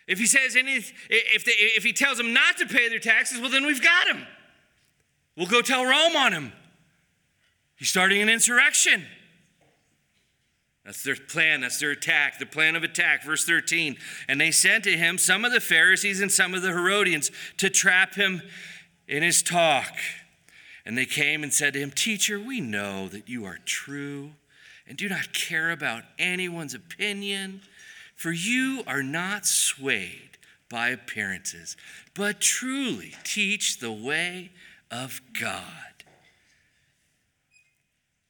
If 0.08 0.20
he 0.20 0.26
says 0.26 0.56
any, 0.56 0.78
if, 0.78 1.44
they, 1.44 1.52
if 1.52 1.84
he 1.84 1.91
tells 1.91 2.18
them 2.18 2.34
not 2.34 2.56
to 2.58 2.65
pay 2.65 2.88
their 2.88 3.00
taxes, 3.00 3.41
well, 3.41 3.50
then 3.50 3.65
we've 3.65 3.84
got 3.84 4.08
him. 4.08 4.26
We'll 5.36 5.48
go 5.48 5.62
tell 5.62 5.84
Rome 5.84 6.15
on 6.15 6.32
him. 6.32 6.54
He's 7.76 7.89
starting 7.89 8.22
an 8.22 8.30
insurrection. 8.30 9.06
That's 10.86 11.04
their 11.04 11.18
plan. 11.18 11.60
That's 11.60 11.80
their 11.80 11.91
attack, 11.91 12.39
the 12.39 12.46
plan 12.46 12.78
of 12.78 12.84
attack. 12.84 13.26
Verse 13.26 13.44
13. 13.46 13.98
And 14.30 14.39
they 14.39 14.52
sent 14.52 14.86
to 14.86 14.96
him 14.96 15.18
some 15.18 15.44
of 15.44 15.52
the 15.52 15.60
Pharisees 15.60 16.22
and 16.22 16.32
some 16.32 16.54
of 16.54 16.62
the 16.62 16.70
Herodians 16.70 17.32
to 17.58 17.70
trap 17.70 18.15
him 18.15 18.41
in 19.10 19.24
his 19.24 19.44
talk. 19.44 19.91
And 20.86 20.98
they 20.98 21.06
came 21.06 21.43
and 21.43 21.54
said 21.54 21.74
to 21.74 21.80
him, 21.80 21.91
Teacher, 21.91 22.39
we 22.39 22.62
know 22.62 23.08
that 23.08 23.28
you 23.28 23.45
are 23.45 23.60
true 23.65 24.32
and 24.88 24.98
do 24.98 25.10
not 25.10 25.34
care 25.34 25.71
about 25.71 26.04
anyone's 26.19 26.76
opinion, 26.76 27.62
for 28.15 28.32
you 28.32 28.84
are 28.86 29.02
not 29.02 29.45
swayed 29.45 30.38
by 30.69 30.89
appearances, 30.89 31.76
but 32.13 32.39
truly 32.39 33.13
teach 33.24 33.80
the 33.80 33.91
way 33.91 34.52
of 34.91 35.21
God. 35.39 35.63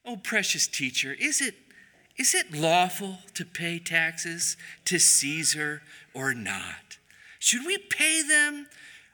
Oh, 0.04 0.16
precious 0.16 0.66
teacher, 0.66 1.14
is 1.18 1.40
it 1.40 1.54
is 2.16 2.34
it 2.34 2.54
lawful 2.54 3.18
to 3.34 3.44
pay 3.44 3.78
taxes 3.78 4.56
to 4.86 4.98
Caesar 4.98 5.82
or 6.14 6.32
not? 6.32 6.96
Should 7.38 7.66
we 7.66 7.76
pay 7.76 8.22
them 8.22 8.68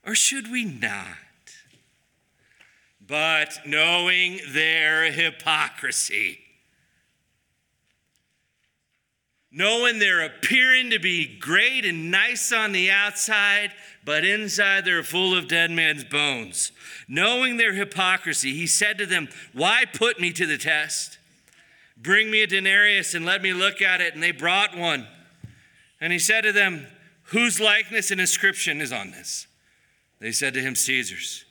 or 0.07 0.15
should 0.15 0.53
we 0.53 0.65
not? 0.65 1.17
But 3.07 3.61
knowing 3.67 4.41
their 4.53 5.11
hypocrisy, 5.11 6.39
knowing 9.51 9.99
they're 9.99 10.25
appearing 10.25 10.91
to 10.91 10.99
be 10.99 11.39
great 11.39 11.85
and 11.85 12.11
nice 12.11 12.53
on 12.53 12.73
the 12.73 12.91
outside, 12.91 13.73
but 14.05 14.25
inside 14.25 14.85
they're 14.85 15.03
full 15.03 15.37
of 15.37 15.49
dead 15.49 15.71
man's 15.71 16.05
bones. 16.05 16.73
Knowing 17.09 17.57
their 17.57 17.73
hypocrisy, 17.73 18.55
he 18.55 18.67
said 18.67 18.99
to 18.99 19.07
them, 19.07 19.29
Why 19.53 19.85
put 19.85 20.21
me 20.21 20.33
to 20.33 20.47
the 20.47 20.59
test? 20.59 21.19
Bring 21.97 22.31
me 22.31 22.43
a 22.43 22.47
denarius 22.47 23.15
and 23.15 23.25
let 23.25 23.43
me 23.43 23.53
look 23.53 23.83
at 23.83 24.01
it. 24.01 24.15
And 24.15 24.23
they 24.23 24.33
brought 24.33 24.77
one. 24.77 25.07
And 26.01 26.13
he 26.13 26.19
said 26.19 26.43
to 26.43 26.53
them, 26.53 26.87
Whose 27.27 27.61
likeness 27.61 28.11
and 28.11 28.21
inscription 28.21 28.81
is 28.81 28.93
on 28.93 29.11
this? 29.11 29.47
They 30.19 30.33
said 30.33 30.55
to 30.55 30.61
him, 30.61 30.75
Caesar's. 30.75 31.45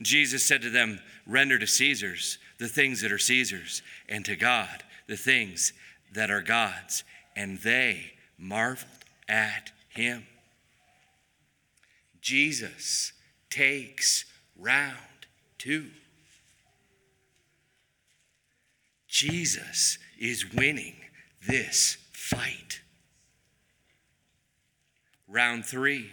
Jesus 0.00 0.44
said 0.44 0.62
to 0.62 0.70
them, 0.70 1.00
Render 1.26 1.58
to 1.58 1.66
Caesar's 1.66 2.38
the 2.58 2.68
things 2.68 3.00
that 3.02 3.12
are 3.12 3.18
Caesar's, 3.18 3.82
and 4.08 4.24
to 4.24 4.36
God 4.36 4.82
the 5.06 5.16
things 5.16 5.72
that 6.12 6.30
are 6.30 6.42
God's. 6.42 7.04
And 7.34 7.58
they 7.58 8.12
marveled 8.38 8.90
at 9.28 9.72
him. 9.88 10.26
Jesus 12.20 13.12
takes 13.50 14.24
round 14.58 14.96
two. 15.58 15.86
Jesus 19.06 19.98
is 20.18 20.52
winning 20.52 20.96
this 21.46 21.96
fight. 22.12 22.80
Round 25.28 25.64
three. 25.64 26.10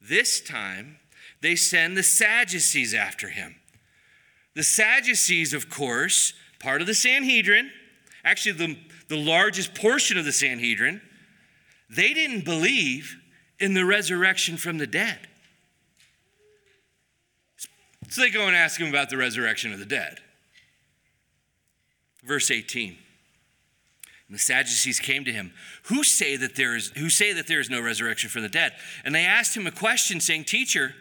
This 0.00 0.40
time, 0.40 0.98
they 1.42 1.56
send 1.56 1.96
the 1.96 2.02
Sadducees 2.02 2.94
after 2.94 3.28
him. 3.28 3.56
The 4.54 4.62
Sadducees, 4.62 5.52
of 5.52 5.68
course, 5.68 6.32
part 6.60 6.80
of 6.80 6.86
the 6.86 6.94
Sanhedrin, 6.94 7.70
actually, 8.24 8.52
the, 8.52 8.78
the 9.08 9.16
largest 9.16 9.74
portion 9.74 10.16
of 10.16 10.24
the 10.24 10.32
Sanhedrin, 10.32 11.02
they 11.90 12.14
didn't 12.14 12.44
believe 12.44 13.16
in 13.58 13.74
the 13.74 13.84
resurrection 13.84 14.56
from 14.56 14.78
the 14.78 14.86
dead. 14.86 15.18
So 18.08 18.20
they 18.20 18.30
go 18.30 18.46
and 18.46 18.54
ask 18.54 18.80
him 18.80 18.88
about 18.88 19.10
the 19.10 19.16
resurrection 19.16 19.72
of 19.72 19.78
the 19.78 19.86
dead. 19.86 20.18
Verse 22.24 22.50
18. 22.50 22.96
And 24.28 24.34
the 24.34 24.38
Sadducees 24.38 25.00
came 25.00 25.24
to 25.24 25.32
him, 25.32 25.52
who 25.84 26.04
say 26.04 26.36
that 26.36 26.54
there 26.54 26.76
is 26.76 26.88
who 26.96 27.08
say 27.08 27.32
that 27.32 27.46
there 27.48 27.60
is 27.60 27.68
no 27.68 27.80
resurrection 27.80 28.30
from 28.30 28.42
the 28.42 28.48
dead. 28.48 28.72
And 29.04 29.14
they 29.14 29.24
asked 29.24 29.56
him 29.56 29.66
a 29.66 29.70
question, 29.70 30.20
saying, 30.20 30.44
Teacher, 30.44 30.94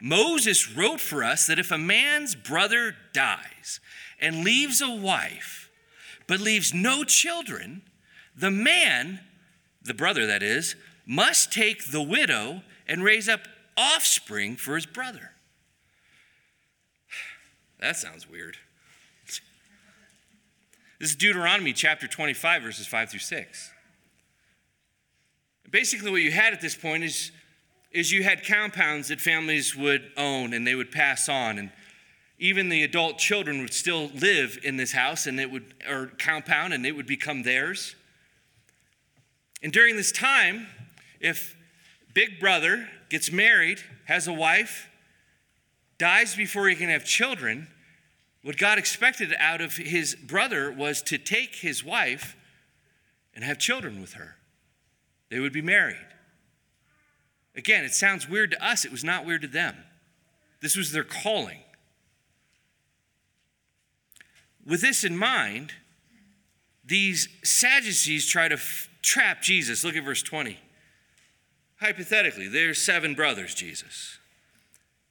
Moses 0.00 0.74
wrote 0.74 1.00
for 1.00 1.24
us 1.24 1.46
that 1.46 1.58
if 1.58 1.70
a 1.70 1.78
man's 1.78 2.34
brother 2.34 2.96
dies 3.12 3.80
and 4.20 4.44
leaves 4.44 4.80
a 4.80 4.90
wife, 4.90 5.70
but 6.26 6.40
leaves 6.40 6.74
no 6.74 7.04
children, 7.04 7.82
the 8.36 8.50
man, 8.50 9.20
the 9.82 9.94
brother 9.94 10.26
that 10.26 10.42
is, 10.42 10.76
must 11.06 11.52
take 11.52 11.90
the 11.90 12.02
widow 12.02 12.62
and 12.86 13.04
raise 13.04 13.28
up 13.28 13.42
offspring 13.76 14.56
for 14.56 14.74
his 14.74 14.86
brother. 14.86 15.30
That 17.80 17.96
sounds 17.96 18.30
weird. 18.30 18.56
This 20.98 21.10
is 21.10 21.16
Deuteronomy 21.16 21.74
chapter 21.74 22.06
25, 22.06 22.62
verses 22.62 22.86
5 22.86 23.10
through 23.10 23.20
6. 23.20 23.70
Basically, 25.70 26.10
what 26.10 26.22
you 26.22 26.30
had 26.30 26.52
at 26.54 26.60
this 26.60 26.74
point 26.74 27.04
is, 27.04 27.30
is 27.94 28.10
you 28.10 28.24
had 28.24 28.44
compounds 28.44 29.08
that 29.08 29.20
families 29.20 29.76
would 29.76 30.10
own 30.16 30.52
and 30.52 30.66
they 30.66 30.74
would 30.74 30.90
pass 30.90 31.28
on. 31.28 31.58
And 31.58 31.70
even 32.38 32.68
the 32.68 32.82
adult 32.82 33.18
children 33.18 33.60
would 33.60 33.72
still 33.72 34.08
live 34.08 34.58
in 34.64 34.76
this 34.76 34.92
house 34.92 35.26
and 35.26 35.38
it 35.38 35.50
would, 35.50 35.72
or 35.88 36.10
compound, 36.18 36.74
and 36.74 36.84
it 36.84 36.92
would 36.92 37.06
become 37.06 37.44
theirs. 37.44 37.94
And 39.62 39.72
during 39.72 39.96
this 39.96 40.10
time, 40.10 40.66
if 41.20 41.56
big 42.12 42.40
brother 42.40 42.88
gets 43.08 43.30
married, 43.30 43.78
has 44.06 44.26
a 44.26 44.32
wife, 44.32 44.88
dies 45.96 46.34
before 46.34 46.68
he 46.68 46.74
can 46.74 46.90
have 46.90 47.04
children, 47.04 47.68
what 48.42 48.58
God 48.58 48.76
expected 48.76 49.32
out 49.38 49.60
of 49.60 49.76
his 49.76 50.16
brother 50.16 50.70
was 50.70 51.00
to 51.04 51.16
take 51.16 51.56
his 51.56 51.84
wife 51.84 52.36
and 53.34 53.44
have 53.44 53.58
children 53.58 54.00
with 54.00 54.14
her. 54.14 54.34
They 55.30 55.38
would 55.38 55.52
be 55.52 55.62
married. 55.62 55.96
Again, 57.56 57.84
it 57.84 57.94
sounds 57.94 58.28
weird 58.28 58.50
to 58.50 58.64
us, 58.64 58.84
it 58.84 58.90
was 58.90 59.04
not 59.04 59.24
weird 59.24 59.42
to 59.42 59.48
them. 59.48 59.76
This 60.60 60.76
was 60.76 60.92
their 60.92 61.04
calling. 61.04 61.60
With 64.66 64.80
this 64.80 65.04
in 65.04 65.16
mind, 65.16 65.72
these 66.84 67.28
Sadducees 67.42 68.26
try 68.26 68.48
to 68.48 68.54
f- 68.54 68.88
trap 69.02 69.42
Jesus. 69.42 69.84
Look 69.84 69.96
at 69.96 70.04
verse 70.04 70.22
20. 70.22 70.58
Hypothetically, 71.80 72.48
there's 72.48 72.80
seven 72.80 73.14
brothers, 73.14 73.54
Jesus. 73.54 74.18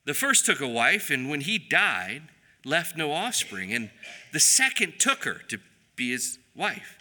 The 0.06 0.13
first 0.13 0.45
took 0.45 0.60
a 0.60 0.67
wife, 0.67 1.10
and 1.10 1.29
when 1.29 1.41
he 1.41 1.58
died, 1.58 2.23
left 2.65 2.97
no 2.97 3.12
offspring. 3.12 3.71
And 3.73 3.91
the 4.32 4.39
second 4.39 4.93
took 4.99 5.23
her 5.23 5.41
to 5.49 5.60
be 5.95 6.12
his 6.12 6.39
wife. 6.56 6.97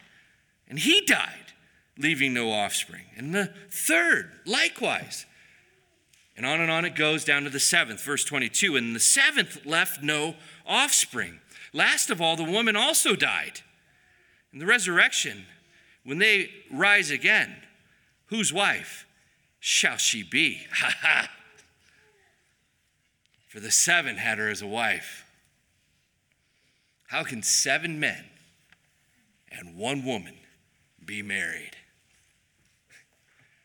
And 0.68 0.78
he 0.78 1.00
died, 1.02 1.52
leaving 1.98 2.34
no 2.34 2.50
offspring. 2.50 3.04
And 3.16 3.34
the 3.34 3.52
third, 3.70 4.40
likewise. 4.46 5.26
And 6.36 6.46
on 6.46 6.60
and 6.60 6.70
on 6.70 6.84
it 6.84 6.94
goes 6.96 7.24
down 7.24 7.44
to 7.44 7.50
the 7.50 7.60
seventh, 7.60 8.02
verse 8.02 8.24
22. 8.24 8.76
And 8.76 8.96
the 8.96 9.00
seventh 9.00 9.66
left 9.66 10.02
no 10.02 10.34
offspring. 10.66 11.40
Last 11.72 12.10
of 12.10 12.20
all, 12.20 12.36
the 12.36 12.44
woman 12.44 12.76
also 12.76 13.14
died. 13.14 13.60
In 14.52 14.58
the 14.58 14.66
resurrection, 14.66 15.44
when 16.04 16.18
they 16.18 16.50
rise 16.70 17.10
again, 17.10 17.56
whose 18.26 18.52
wife 18.52 19.06
shall 19.60 19.96
she 19.96 20.22
be? 20.22 20.66
Ha 20.72 20.94
ha! 21.00 21.30
For 23.48 23.60
the 23.60 23.70
seven 23.70 24.16
had 24.16 24.38
her 24.38 24.48
as 24.48 24.62
a 24.62 24.66
wife. 24.66 25.26
How 27.08 27.22
can 27.22 27.42
seven 27.42 28.00
men 28.00 28.24
and 29.50 29.76
one 29.76 30.06
woman 30.06 30.32
be 31.04 31.20
married? 31.20 31.76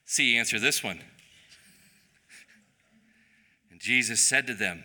See, 0.03 0.37
answer 0.37 0.59
this 0.59 0.83
one. 0.83 0.99
Jesus 3.87 4.19
said 4.19 4.45
to 4.47 4.53
them, 4.53 4.83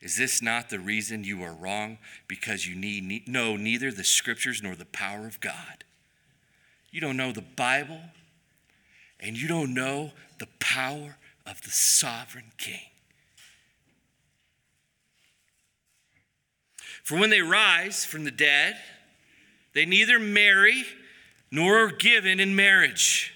Is 0.00 0.16
this 0.16 0.40
not 0.40 0.70
the 0.70 0.78
reason 0.78 1.24
you 1.24 1.42
are 1.42 1.52
wrong? 1.52 1.98
Because 2.28 2.68
you 2.68 2.76
need 2.76 3.26
know 3.26 3.56
neither 3.56 3.90
the 3.90 4.04
scriptures 4.04 4.62
nor 4.62 4.76
the 4.76 4.84
power 4.84 5.26
of 5.26 5.40
God. 5.40 5.82
You 6.92 7.00
don't 7.00 7.16
know 7.16 7.32
the 7.32 7.40
Bible, 7.42 8.00
and 9.18 9.36
you 9.36 9.48
don't 9.48 9.74
know 9.74 10.12
the 10.38 10.46
power 10.60 11.16
of 11.44 11.62
the 11.62 11.70
sovereign 11.70 12.52
King. 12.58 12.78
For 17.02 17.18
when 17.18 17.30
they 17.30 17.42
rise 17.42 18.04
from 18.04 18.22
the 18.22 18.30
dead, 18.30 18.76
they 19.74 19.84
neither 19.84 20.20
marry 20.20 20.84
nor 21.50 21.86
are 21.86 21.90
given 21.90 22.38
in 22.38 22.54
marriage. 22.54 23.34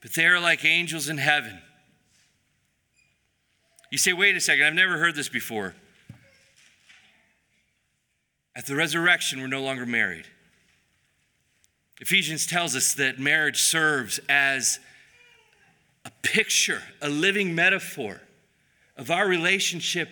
but 0.00 0.14
they 0.14 0.24
are 0.24 0.40
like 0.40 0.64
angels 0.64 1.10
in 1.10 1.18
heaven. 1.18 1.60
You 3.90 3.98
say, 3.98 4.12
wait 4.12 4.36
a 4.36 4.40
second, 4.40 4.64
I've 4.64 4.74
never 4.74 4.98
heard 4.98 5.14
this 5.14 5.28
before. 5.28 5.74
At 8.54 8.66
the 8.66 8.74
resurrection, 8.74 9.40
we're 9.40 9.46
no 9.46 9.62
longer 9.62 9.86
married. 9.86 10.26
Ephesians 12.00 12.46
tells 12.46 12.74
us 12.74 12.94
that 12.94 13.18
marriage 13.18 13.60
serves 13.62 14.18
as 14.28 14.80
a 16.04 16.10
picture, 16.22 16.82
a 17.00 17.08
living 17.08 17.54
metaphor 17.54 18.20
of 18.96 19.10
our 19.10 19.26
relationship 19.26 20.08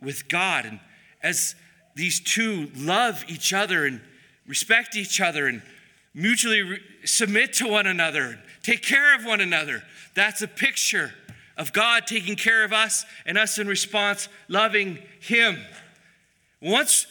with 0.00 0.28
God. 0.28 0.66
And 0.66 0.80
as 1.22 1.54
these 1.94 2.20
two 2.20 2.70
love 2.76 3.24
each 3.28 3.52
other 3.52 3.86
and 3.86 4.00
respect 4.46 4.96
each 4.96 5.20
other 5.20 5.46
and 5.46 5.62
mutually 6.14 6.62
re- 6.62 6.80
submit 7.04 7.52
to 7.54 7.68
one 7.68 7.86
another, 7.86 8.22
and 8.22 8.38
take 8.62 8.82
care 8.82 9.14
of 9.16 9.24
one 9.24 9.40
another, 9.40 9.82
that's 10.14 10.42
a 10.42 10.48
picture 10.48 11.12
of 11.56 11.72
God 11.72 12.06
taking 12.06 12.36
care 12.36 12.64
of 12.64 12.72
us 12.72 13.04
and 13.24 13.38
us 13.38 13.58
in 13.58 13.68
response 13.68 14.28
loving 14.48 14.98
Him. 15.20 15.58
Once, 16.60 17.06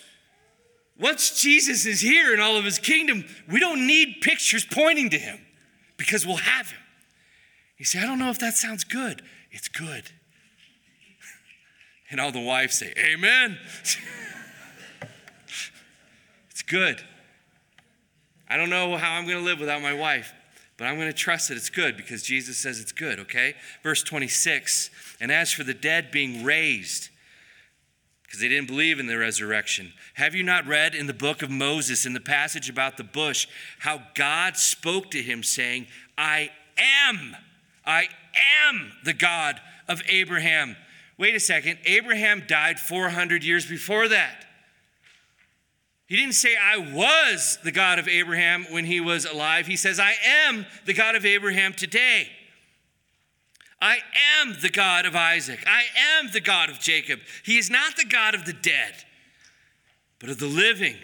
once 1.00 1.42
Jesus 1.42 1.86
is 1.86 2.02
here 2.02 2.34
in 2.34 2.40
all 2.40 2.58
of 2.58 2.66
His 2.66 2.80
kingdom, 2.80 3.26
we 3.50 3.60
don't 3.60 3.88
need 3.88 4.18
pictures 4.22 4.66
pointing 4.66 5.10
to 5.12 5.18
Him 5.18 5.40
because 5.98 6.26
we'll 6.26 6.38
have 6.38 6.70
Him. 6.70 6.80
You 7.78 7.86
say, 7.86 8.00
I 8.00 8.06
don't 8.06 8.20
know 8.20 8.30
if 8.30 8.40
that 8.40 8.56
sounds 8.56 8.84
good. 8.84 9.22
It's 9.52 9.68
good. 9.68 10.04
And 12.12 12.22
all 12.22 12.32
the 12.32 12.42
wives 12.42 12.78
say, 12.78 12.94
Amen. 12.96 13.58
it's 16.52 16.62
good. 16.62 17.02
I 18.48 18.58
don't 18.58 18.70
know 18.70 18.98
how 18.98 19.14
I'm 19.14 19.26
going 19.26 19.40
to 19.40 19.44
live 19.44 19.60
without 19.60 19.82
my 19.82 19.94
wife, 19.94 20.32
but 20.78 20.86
I'm 20.86 20.96
going 20.96 21.08
to 21.08 21.14
trust 21.14 21.50
that 21.50 21.56
it's 21.56 21.70
good 21.70 21.96
because 21.98 22.24
Jesus 22.24 22.58
says 22.58 22.80
it's 22.80 22.92
good, 22.92 23.20
okay? 23.20 23.56
Verse 23.84 24.04
26 24.04 24.90
And 25.20 25.32
as 25.32 25.52
for 25.52 25.64
the 25.64 25.74
dead 25.74 26.12
being 26.12 26.44
raised, 26.44 27.10
because 28.24 28.40
they 28.40 28.50
didn't 28.50 28.68
believe 28.68 29.00
in 29.00 29.06
the 29.06 29.18
resurrection. 29.18 29.94
Have 30.16 30.34
you 30.34 30.42
not 30.42 30.66
read 30.66 30.96
in 30.96 31.06
the 31.06 31.14
book 31.14 31.44
of 31.44 31.52
Moses, 31.52 32.08
in 32.08 32.14
the 32.14 32.20
passage 32.20 32.68
about 32.68 32.98
the 32.98 33.04
bush, 33.04 33.48
how 33.80 34.02
God 34.16 34.58
spoke 34.58 35.12
to 35.12 35.22
him, 35.22 35.44
saying, 35.44 35.86
I 36.18 36.50
am, 36.78 37.36
I 37.86 38.08
am 38.68 38.92
the 39.04 39.14
God 39.14 39.60
of 39.88 40.02
Abraham, 40.10 40.76
Wait 41.18 41.36
a 41.36 41.40
second, 41.40 41.78
Abraham 41.86 42.44
died 42.48 42.80
400 42.80 43.44
years 43.44 43.66
before 43.66 44.08
that. 44.08 44.46
He 46.14 46.20
didn't 46.20 46.36
say, 46.36 46.56
I 46.56 46.78
was 46.78 47.58
the 47.64 47.72
God 47.72 47.98
of 47.98 48.08
Abraham 48.08 48.68
when 48.70 48.86
he 48.86 49.02
was 49.02 49.26
alive. 49.26 49.66
He 49.66 49.76
says, 49.76 50.00
I 50.00 50.14
am 50.46 50.68
the 50.86 50.94
God 50.94 51.16
of 51.16 51.26
Abraham 51.26 51.74
today. 51.74 52.28
I 53.82 53.98
am 54.40 54.56
the 54.62 54.70
God 54.70 55.08
of 55.08 55.16
Isaac. 55.16 55.64
I 55.66 55.86
am 56.20 56.30
the 56.32 56.40
God 56.40 56.70
of 56.70 56.80
Jacob. 56.80 57.20
He 57.44 57.58
is 57.58 57.72
not 57.72 57.98
the 57.98 58.06
God 58.06 58.36
of 58.36 58.46
the 58.46 58.54
dead, 58.54 58.94
but 60.20 60.30
of 60.30 60.38
the 60.38 60.46
living. 60.46 60.98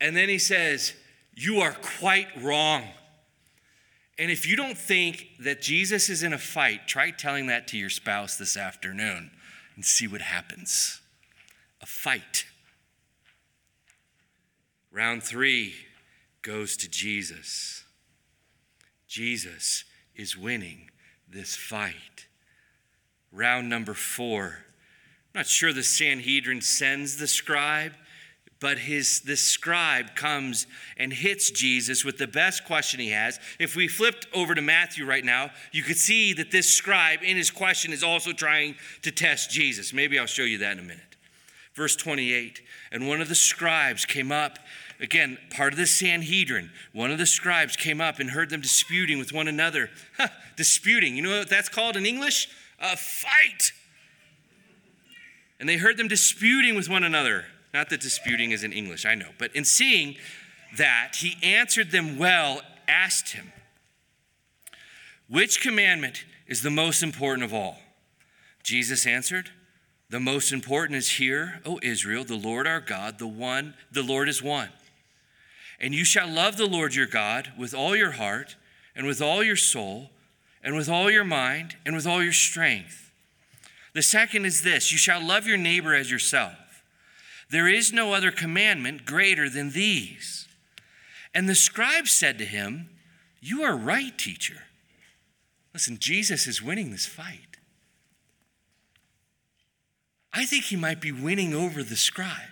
And 0.00 0.16
then 0.16 0.30
he 0.30 0.38
says, 0.38 0.94
You 1.34 1.60
are 1.60 1.76
quite 1.98 2.28
wrong. 2.42 2.84
And 4.18 4.30
if 4.30 4.48
you 4.48 4.56
don't 4.56 4.78
think 4.78 5.32
that 5.40 5.60
Jesus 5.60 6.08
is 6.08 6.22
in 6.22 6.32
a 6.32 6.38
fight, 6.38 6.88
try 6.88 7.10
telling 7.10 7.46
that 7.48 7.68
to 7.68 7.76
your 7.76 7.90
spouse 7.90 8.38
this 8.38 8.56
afternoon 8.56 9.32
and 9.76 9.84
see 9.84 10.06
what 10.06 10.22
happens. 10.22 11.02
A 11.82 11.86
fight. 11.86 12.46
Round 14.92 15.22
three 15.22 15.74
goes 16.42 16.76
to 16.78 16.88
Jesus. 16.88 17.84
Jesus 19.08 19.84
is 20.14 20.36
winning 20.36 20.90
this 21.28 21.56
fight. 21.56 22.26
Round 23.32 23.68
number 23.68 23.94
four. 23.94 24.58
I'm 25.34 25.40
not 25.40 25.46
sure 25.46 25.72
the 25.72 25.82
Sanhedrin 25.82 26.60
sends 26.60 27.16
the 27.16 27.26
scribe 27.26 27.92
but 28.62 28.78
his 28.78 29.22
this 29.22 29.42
scribe 29.42 30.14
comes 30.14 30.68
and 30.96 31.12
hits 31.12 31.50
Jesus 31.50 32.04
with 32.04 32.16
the 32.16 32.28
best 32.28 32.64
question 32.64 33.00
he 33.00 33.10
has. 33.10 33.40
If 33.58 33.74
we 33.74 33.88
flipped 33.88 34.28
over 34.32 34.54
to 34.54 34.62
Matthew 34.62 35.04
right 35.04 35.24
now, 35.24 35.50
you 35.72 35.82
could 35.82 35.96
see 35.96 36.32
that 36.34 36.52
this 36.52 36.72
scribe 36.72 37.24
in 37.24 37.36
his 37.36 37.50
question 37.50 37.92
is 37.92 38.04
also 38.04 38.32
trying 38.32 38.76
to 39.02 39.10
test 39.10 39.50
Jesus. 39.50 39.92
Maybe 39.92 40.16
I'll 40.16 40.26
show 40.26 40.44
you 40.44 40.58
that 40.58 40.72
in 40.72 40.78
a 40.78 40.82
minute. 40.82 41.16
Verse 41.74 41.96
28 41.96 42.62
And 42.92 43.08
one 43.08 43.20
of 43.20 43.28
the 43.28 43.34
scribes 43.34 44.06
came 44.06 44.30
up, 44.30 44.60
again, 45.00 45.38
part 45.50 45.72
of 45.72 45.78
the 45.78 45.86
Sanhedrin. 45.86 46.70
One 46.92 47.10
of 47.10 47.18
the 47.18 47.26
scribes 47.26 47.76
came 47.76 48.00
up 48.00 48.18
and 48.18 48.30
heard 48.30 48.50
them 48.50 48.60
disputing 48.60 49.18
with 49.18 49.32
one 49.32 49.48
another. 49.48 49.90
Huh, 50.16 50.28
disputing. 50.56 51.16
You 51.16 51.22
know 51.22 51.38
what 51.38 51.48
that's 51.48 51.68
called 51.68 51.96
in 51.96 52.06
English? 52.06 52.48
A 52.80 52.96
fight. 52.96 53.72
And 55.60 55.68
they 55.68 55.76
heard 55.76 55.96
them 55.96 56.08
disputing 56.08 56.74
with 56.74 56.88
one 56.88 57.04
another. 57.04 57.44
Not 57.72 57.88
that 57.90 58.00
disputing 58.00 58.50
is 58.50 58.64
in 58.64 58.72
English, 58.72 59.06
I 59.06 59.14
know. 59.14 59.28
But 59.38 59.54
in 59.54 59.64
seeing 59.64 60.16
that, 60.76 61.16
he 61.16 61.36
answered 61.42 61.90
them 61.90 62.18
well, 62.18 62.62
asked 62.88 63.30
him, 63.30 63.52
Which 65.28 65.60
commandment 65.60 66.24
is 66.46 66.62
the 66.62 66.70
most 66.70 67.02
important 67.02 67.44
of 67.44 67.54
all? 67.54 67.78
Jesus 68.62 69.06
answered, 69.06 69.50
The 70.10 70.20
most 70.20 70.52
important 70.52 70.96
is 70.96 71.12
Hear, 71.12 71.60
O 71.64 71.78
Israel, 71.82 72.24
the 72.24 72.36
Lord 72.36 72.66
our 72.66 72.80
God, 72.80 73.18
the 73.18 73.26
one, 73.26 73.74
the 73.90 74.02
Lord 74.02 74.28
is 74.28 74.42
one. 74.42 74.68
And 75.82 75.92
you 75.92 76.04
shall 76.04 76.28
love 76.28 76.56
the 76.56 76.66
Lord 76.66 76.94
your 76.94 77.06
God 77.06 77.52
with 77.58 77.74
all 77.74 77.96
your 77.96 78.12
heart, 78.12 78.56
and 78.94 79.06
with 79.06 79.20
all 79.20 79.42
your 79.42 79.56
soul, 79.56 80.10
and 80.62 80.76
with 80.76 80.88
all 80.88 81.10
your 81.10 81.24
mind, 81.24 81.76
and 81.84 81.96
with 81.96 82.06
all 82.06 82.22
your 82.22 82.32
strength. 82.32 83.10
The 83.92 84.02
second 84.02 84.46
is 84.46 84.62
this 84.62 84.92
you 84.92 84.98
shall 84.98 85.20
love 85.20 85.46
your 85.46 85.56
neighbor 85.58 85.94
as 85.94 86.10
yourself. 86.10 86.84
There 87.50 87.68
is 87.68 87.92
no 87.92 88.14
other 88.14 88.30
commandment 88.30 89.04
greater 89.04 89.50
than 89.50 89.72
these. 89.72 90.48
And 91.34 91.48
the 91.48 91.54
scribe 91.54 92.06
said 92.06 92.38
to 92.38 92.44
him, 92.44 92.88
You 93.40 93.62
are 93.62 93.76
right, 93.76 94.16
teacher. 94.16 94.62
Listen, 95.74 95.98
Jesus 95.98 96.46
is 96.46 96.62
winning 96.62 96.90
this 96.90 97.06
fight. 97.06 97.58
I 100.32 100.46
think 100.46 100.64
he 100.64 100.76
might 100.76 101.00
be 101.00 101.12
winning 101.12 101.54
over 101.54 101.82
the 101.82 101.96
scribe. 101.96 102.51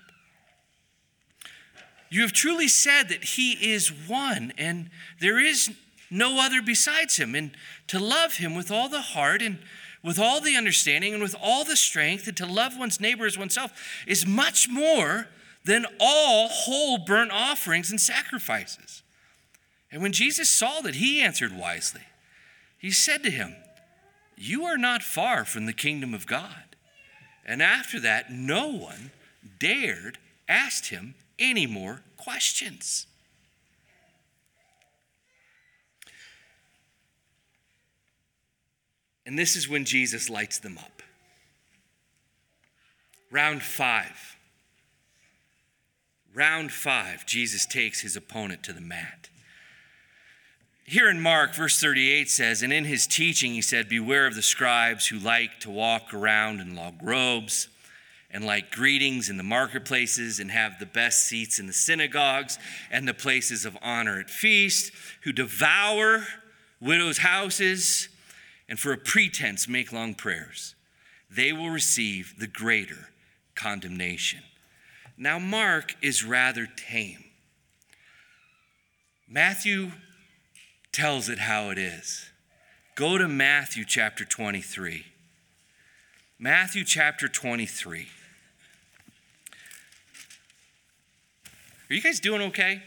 You 2.10 2.22
have 2.22 2.32
truly 2.32 2.68
said 2.68 3.08
that 3.08 3.22
he 3.22 3.52
is 3.72 3.88
one, 3.88 4.52
and 4.58 4.90
there 5.20 5.38
is 5.38 5.70
no 6.10 6.44
other 6.44 6.60
besides 6.60 7.16
him, 7.16 7.36
and 7.36 7.52
to 7.86 8.00
love 8.00 8.36
him 8.36 8.56
with 8.56 8.70
all 8.70 8.88
the 8.88 9.00
heart 9.00 9.40
and 9.40 9.58
with 10.02 10.18
all 10.18 10.40
the 10.40 10.56
understanding 10.56 11.14
and 11.14 11.22
with 11.22 11.36
all 11.40 11.64
the 11.64 11.76
strength, 11.76 12.26
and 12.26 12.36
to 12.36 12.46
love 12.46 12.76
one's 12.76 13.00
neighbor 13.00 13.26
as 13.26 13.38
oneself 13.38 13.72
is 14.06 14.26
much 14.26 14.68
more 14.68 15.28
than 15.64 15.86
all 16.00 16.48
whole 16.48 16.98
burnt 16.98 17.30
offerings 17.30 17.90
and 17.90 18.00
sacrifices. 18.00 19.02
And 19.92 20.02
when 20.02 20.12
Jesus 20.12 20.48
saw 20.50 20.80
that, 20.80 20.96
he 20.96 21.20
answered 21.20 21.56
wisely. 21.56 22.02
He 22.78 22.90
said 22.90 23.22
to 23.22 23.30
him, 23.30 23.54
You 24.36 24.64
are 24.64 24.78
not 24.78 25.02
far 25.02 25.44
from 25.44 25.66
the 25.66 25.72
kingdom 25.72 26.14
of 26.14 26.26
God. 26.26 26.76
And 27.44 27.62
after 27.62 28.00
that, 28.00 28.32
no 28.32 28.68
one 28.68 29.10
dared 29.58 30.18
ask 30.48 30.86
him 30.86 31.14
any 31.40 31.66
more 31.66 32.02
questions. 32.16 33.06
And 39.26 39.38
this 39.38 39.56
is 39.56 39.68
when 39.68 39.84
Jesus 39.84 40.28
lights 40.28 40.58
them 40.58 40.78
up. 40.78 41.02
Round 43.30 43.62
five. 43.62 44.36
Round 46.34 46.70
five, 46.70 47.26
Jesus 47.26 47.66
takes 47.66 48.00
his 48.00 48.16
opponent 48.16 48.62
to 48.64 48.72
the 48.72 48.80
mat. 48.80 49.28
Here 50.84 51.08
in 51.08 51.20
Mark, 51.20 51.54
verse 51.54 51.80
38 51.80 52.28
says, 52.28 52.62
And 52.62 52.72
in 52.72 52.84
his 52.84 53.06
teaching, 53.06 53.52
he 53.52 53.62
said, 53.62 53.88
Beware 53.88 54.26
of 54.26 54.34
the 54.34 54.42
scribes 54.42 55.06
who 55.06 55.18
like 55.18 55.60
to 55.60 55.70
walk 55.70 56.12
around 56.12 56.60
in 56.60 56.74
long 56.74 56.98
robes 57.00 57.68
and 58.32 58.44
like 58.44 58.70
greetings 58.70 59.28
in 59.28 59.36
the 59.36 59.42
marketplaces 59.42 60.38
and 60.38 60.50
have 60.50 60.78
the 60.78 60.86
best 60.86 61.26
seats 61.26 61.58
in 61.58 61.66
the 61.66 61.72
synagogues 61.72 62.58
and 62.90 63.06
the 63.06 63.14
places 63.14 63.64
of 63.64 63.76
honor 63.82 64.20
at 64.20 64.30
feast, 64.30 64.92
who 65.22 65.32
devour 65.32 66.24
widows' 66.80 67.18
houses 67.18 68.08
and 68.68 68.78
for 68.78 68.92
a 68.92 68.98
pretense 68.98 69.68
make 69.68 69.92
long 69.92 70.14
prayers, 70.14 70.74
they 71.28 71.52
will 71.52 71.70
receive 71.70 72.34
the 72.38 72.46
greater 72.46 73.08
condemnation. 73.54 74.40
Now, 75.18 75.38
Mark 75.38 75.96
is 76.00 76.24
rather 76.24 76.66
tame. 76.66 77.24
Matthew 79.28 79.90
tells 80.92 81.28
it 81.28 81.38
how 81.38 81.70
it 81.70 81.78
is. 81.78 82.30
Go 82.94 83.18
to 83.18 83.28
Matthew 83.28 83.84
chapter 83.84 84.24
23. 84.24 85.04
Matthew 86.38 86.84
chapter 86.84 87.28
23. 87.28 88.08
Are 91.90 91.94
you 91.94 92.00
guys 92.00 92.20
doing 92.20 92.40
okay? 92.42 92.80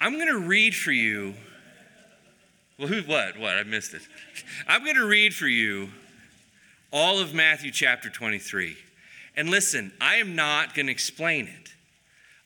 I'm 0.00 0.14
going 0.14 0.28
to 0.28 0.38
read 0.38 0.74
for 0.74 0.92
you 0.92 1.34
Well, 2.78 2.88
who, 2.88 3.02
what? 3.02 3.38
What? 3.38 3.58
I 3.58 3.64
missed 3.64 3.92
it. 3.92 4.00
I'm 4.66 4.82
going 4.82 4.96
to 4.96 5.06
read 5.06 5.34
for 5.34 5.46
you 5.46 5.90
all 6.90 7.18
of 7.18 7.34
Matthew 7.34 7.70
chapter 7.70 8.08
23. 8.08 8.78
And 9.36 9.50
listen, 9.50 9.92
I 10.00 10.16
am 10.16 10.34
not 10.34 10.74
going 10.74 10.86
to 10.86 10.92
explain 10.92 11.46
it. 11.46 11.74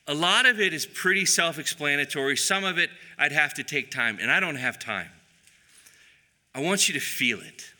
A 0.05 0.13
lot 0.13 0.45
of 0.45 0.59
it 0.59 0.73
is 0.73 0.85
pretty 0.85 1.25
self 1.25 1.57
explanatory. 1.57 2.35
Some 2.35 2.65
of 2.65 2.77
it 2.77 2.89
I'd 3.17 3.31
have 3.31 3.53
to 3.53 3.63
take 3.63 3.89
time, 3.89 4.19
and 4.21 4.29
I 4.29 4.41
don't 4.41 4.57
have 4.57 4.77
time. 4.77 5.09
I 6.53 6.59
want 6.59 6.89
you 6.89 6.93
to 6.93 6.99
feel 6.99 7.39
it. 7.39 7.71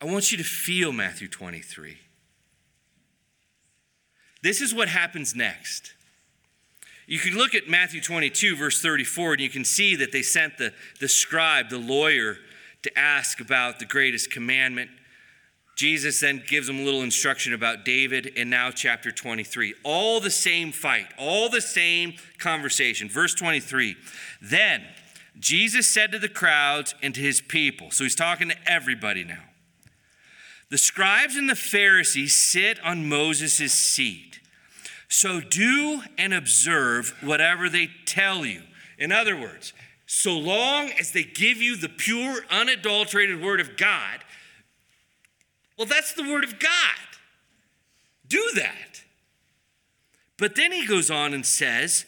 I 0.00 0.04
want 0.04 0.30
you 0.30 0.38
to 0.38 0.44
feel 0.44 0.92
Matthew 0.92 1.26
23. 1.26 1.96
This 4.44 4.60
is 4.60 4.74
what 4.74 4.88
happens 4.90 5.34
next. 5.34 5.94
You 7.06 7.18
can 7.18 7.34
look 7.34 7.54
at 7.54 7.66
Matthew 7.66 8.02
22, 8.02 8.56
verse 8.56 8.82
34, 8.82 9.32
and 9.32 9.40
you 9.40 9.48
can 9.48 9.64
see 9.64 9.96
that 9.96 10.12
they 10.12 10.20
sent 10.20 10.58
the, 10.58 10.74
the 11.00 11.08
scribe, 11.08 11.70
the 11.70 11.78
lawyer, 11.78 12.36
to 12.82 12.98
ask 12.98 13.40
about 13.40 13.78
the 13.78 13.86
greatest 13.86 14.30
commandment. 14.30 14.90
Jesus 15.76 16.20
then 16.20 16.42
gives 16.46 16.66
them 16.66 16.78
a 16.78 16.82
little 16.82 17.00
instruction 17.00 17.54
about 17.54 17.86
David, 17.86 18.34
and 18.36 18.50
now 18.50 18.70
chapter 18.70 19.10
23. 19.10 19.76
All 19.82 20.20
the 20.20 20.30
same 20.30 20.72
fight, 20.72 21.06
all 21.18 21.48
the 21.48 21.62
same 21.62 22.12
conversation. 22.36 23.08
Verse 23.08 23.34
23 23.34 23.96
Then 24.42 24.82
Jesus 25.40 25.88
said 25.88 26.12
to 26.12 26.18
the 26.18 26.28
crowds 26.28 26.94
and 27.02 27.14
to 27.14 27.20
his 27.22 27.40
people, 27.40 27.90
so 27.90 28.04
he's 28.04 28.14
talking 28.14 28.50
to 28.50 28.56
everybody 28.66 29.24
now. 29.24 29.42
The 30.74 30.78
scribes 30.78 31.36
and 31.36 31.48
the 31.48 31.54
Pharisees 31.54 32.34
sit 32.34 32.80
on 32.82 33.08
Moses' 33.08 33.72
seat. 33.72 34.40
So 35.06 35.40
do 35.40 36.02
and 36.18 36.34
observe 36.34 37.14
whatever 37.22 37.68
they 37.68 37.90
tell 38.06 38.44
you. 38.44 38.62
In 38.98 39.12
other 39.12 39.40
words, 39.40 39.72
so 40.04 40.36
long 40.36 40.90
as 40.98 41.12
they 41.12 41.22
give 41.22 41.58
you 41.58 41.76
the 41.76 41.88
pure, 41.88 42.44
unadulterated 42.50 43.40
word 43.40 43.60
of 43.60 43.76
God, 43.76 44.24
well, 45.78 45.86
that's 45.86 46.12
the 46.12 46.24
word 46.24 46.42
of 46.42 46.58
God. 46.58 46.98
Do 48.26 48.44
that. 48.56 49.04
But 50.36 50.56
then 50.56 50.72
he 50.72 50.88
goes 50.88 51.08
on 51.08 51.34
and 51.34 51.46
says, 51.46 52.04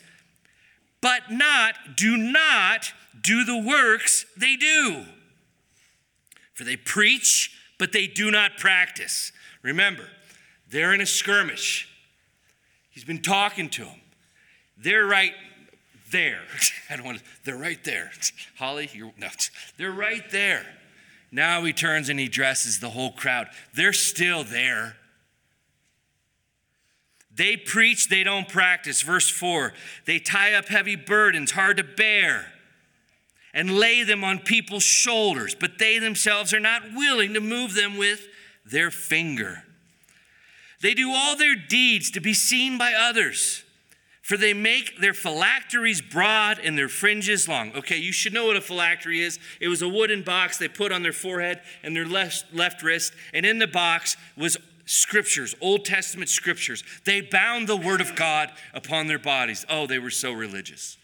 but 1.00 1.30
not, 1.30 1.76
do 1.94 2.16
not 2.16 2.92
do 3.20 3.44
the 3.44 3.62
works 3.62 4.26
they 4.36 4.56
do. 4.56 5.04
For 6.52 6.64
they 6.64 6.76
preach, 6.76 7.55
but 7.78 7.92
they 7.92 8.06
do 8.06 8.30
not 8.30 8.56
practice. 8.56 9.32
Remember, 9.62 10.08
they're 10.70 10.92
in 10.92 11.00
a 11.00 11.06
skirmish. 11.06 11.88
He's 12.90 13.04
been 13.04 13.22
talking 13.22 13.68
to 13.70 13.84
them. 13.84 14.00
They're 14.78 15.06
right 15.06 15.34
there. 16.10 16.40
I 16.90 16.96
don't 16.96 17.04
want 17.04 17.18
to, 17.18 17.24
they're 17.44 17.56
right 17.56 17.82
there. 17.84 18.10
Holly, 18.58 18.90
you're, 18.92 19.12
no, 19.18 19.28
they're 19.76 19.92
right 19.92 20.28
there. 20.30 20.64
Now 21.32 21.64
he 21.64 21.72
turns 21.72 22.08
and 22.08 22.18
he 22.18 22.28
dresses 22.28 22.78
the 22.78 22.90
whole 22.90 23.12
crowd. 23.12 23.48
They're 23.74 23.92
still 23.92 24.44
there. 24.44 24.96
They 27.34 27.56
preach, 27.56 28.08
they 28.08 28.24
don't 28.24 28.48
practice. 28.48 29.02
Verse 29.02 29.28
4 29.28 29.74
they 30.06 30.18
tie 30.18 30.54
up 30.54 30.66
heavy 30.66 30.96
burdens, 30.96 31.50
hard 31.50 31.76
to 31.76 31.84
bear, 31.84 32.46
and 33.57 33.78
lay 33.78 34.02
them 34.02 34.22
on 34.22 34.38
people's 34.38 34.82
shoulders, 34.84 35.57
but 35.59 35.78
they 35.78 35.98
themselves 35.98 36.52
are 36.52 36.61
not 36.61 36.82
willing 36.94 37.32
to 37.32 37.40
move 37.40 37.74
them 37.74 37.96
with 37.96 38.28
their 38.66 38.90
finger. 38.90 39.64
They 40.82 40.92
do 40.92 41.11
all 41.11 41.36
their 41.36 41.57
deeds 41.57 42.11
to 42.12 42.20
be 42.20 42.34
seen 42.34 42.76
by 42.76 42.92
others, 42.92 43.64
for 44.20 44.36
they 44.36 44.52
make 44.52 45.00
their 45.00 45.14
phylacteries 45.14 46.02
broad 46.02 46.59
and 46.59 46.76
their 46.76 46.90
fringes 46.90 47.48
long. 47.48 47.72
Okay, 47.74 47.96
you 47.96 48.12
should 48.12 48.34
know 48.34 48.44
what 48.44 48.57
a 48.57 48.61
phylactery 48.61 49.20
is. 49.20 49.38
It 49.59 49.68
was 49.68 49.80
a 49.80 49.88
wooden 49.88 50.22
box 50.22 50.59
they 50.59 50.68
put 50.68 50.92
on 50.92 51.02
their 51.02 51.14
forehead 51.14 51.62
and 51.82 51.96
their 51.96 52.04
left, 52.04 52.52
left 52.52 52.82
wrist, 52.82 53.14
and 53.32 53.46
in 53.46 53.59
the 53.59 53.66
box 53.66 54.18
was 54.36 54.59
scriptures, 54.84 55.54
Old 55.62 55.86
Testament 55.86 56.28
scriptures. 56.28 56.84
They 57.07 57.22
bound 57.22 57.68
the 57.68 57.76
word 57.76 58.02
of 58.02 58.16
God 58.16 58.50
upon 58.74 59.07
their 59.07 59.18
bodies. 59.18 59.64
Oh, 59.70 59.86
they 59.86 59.98
were 59.98 60.11
so 60.11 60.32
religious. 60.32 60.98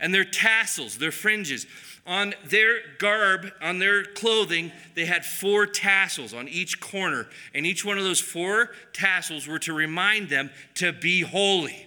And 0.00 0.14
their 0.14 0.24
tassels, 0.24 0.98
their 0.98 1.10
fringes, 1.10 1.66
on 2.06 2.34
their 2.46 2.78
garb, 2.98 3.52
on 3.60 3.78
their 3.78 4.04
clothing, 4.04 4.72
they 4.94 5.04
had 5.04 5.26
four 5.26 5.66
tassels 5.66 6.32
on 6.32 6.48
each 6.48 6.80
corner. 6.80 7.28
And 7.54 7.66
each 7.66 7.84
one 7.84 7.98
of 7.98 8.04
those 8.04 8.20
four 8.20 8.70
tassels 8.92 9.46
were 9.46 9.58
to 9.60 9.72
remind 9.72 10.30
them 10.30 10.50
to 10.76 10.92
be 10.92 11.20
holy. 11.20 11.86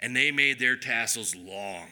And 0.00 0.14
they 0.14 0.30
made 0.30 0.58
their 0.58 0.76
tassels 0.76 1.34
long. 1.34 1.86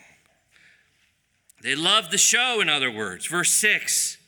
They 1.63 1.75
loved 1.77 2.11
the 2.11 2.19
show, 2.19 2.61
in 2.61 2.69
other 2.69 2.91
words. 2.91 3.27
Verse 3.27 3.53
6. 3.53 4.19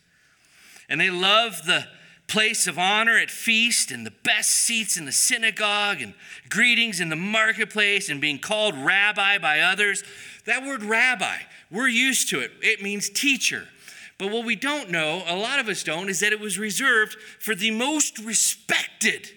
And 0.88 1.00
they 1.00 1.10
loved 1.10 1.66
the 1.66 1.86
place 2.26 2.66
of 2.66 2.78
honor 2.78 3.18
at 3.18 3.30
feast 3.30 3.90
and 3.90 4.06
the 4.06 4.12
best 4.22 4.50
seats 4.50 4.96
in 4.96 5.04
the 5.04 5.12
synagogue 5.12 6.00
and 6.00 6.14
greetings 6.48 7.00
in 7.00 7.10
the 7.10 7.16
marketplace 7.16 8.08
and 8.08 8.20
being 8.20 8.38
called 8.38 8.74
rabbi 8.76 9.36
by 9.38 9.60
others. 9.60 10.02
That 10.46 10.64
word 10.64 10.82
rabbi, 10.82 11.36
we're 11.70 11.88
used 11.88 12.28
to 12.30 12.40
it. 12.40 12.52
It 12.60 12.82
means 12.82 13.08
teacher. 13.08 13.68
But 14.18 14.30
what 14.30 14.44
we 14.44 14.56
don't 14.56 14.90
know, 14.90 15.22
a 15.26 15.36
lot 15.36 15.58
of 15.58 15.68
us 15.68 15.82
don't, 15.82 16.08
is 16.08 16.20
that 16.20 16.32
it 16.32 16.40
was 16.40 16.58
reserved 16.58 17.16
for 17.40 17.54
the 17.54 17.70
most 17.70 18.18
respected 18.18 19.30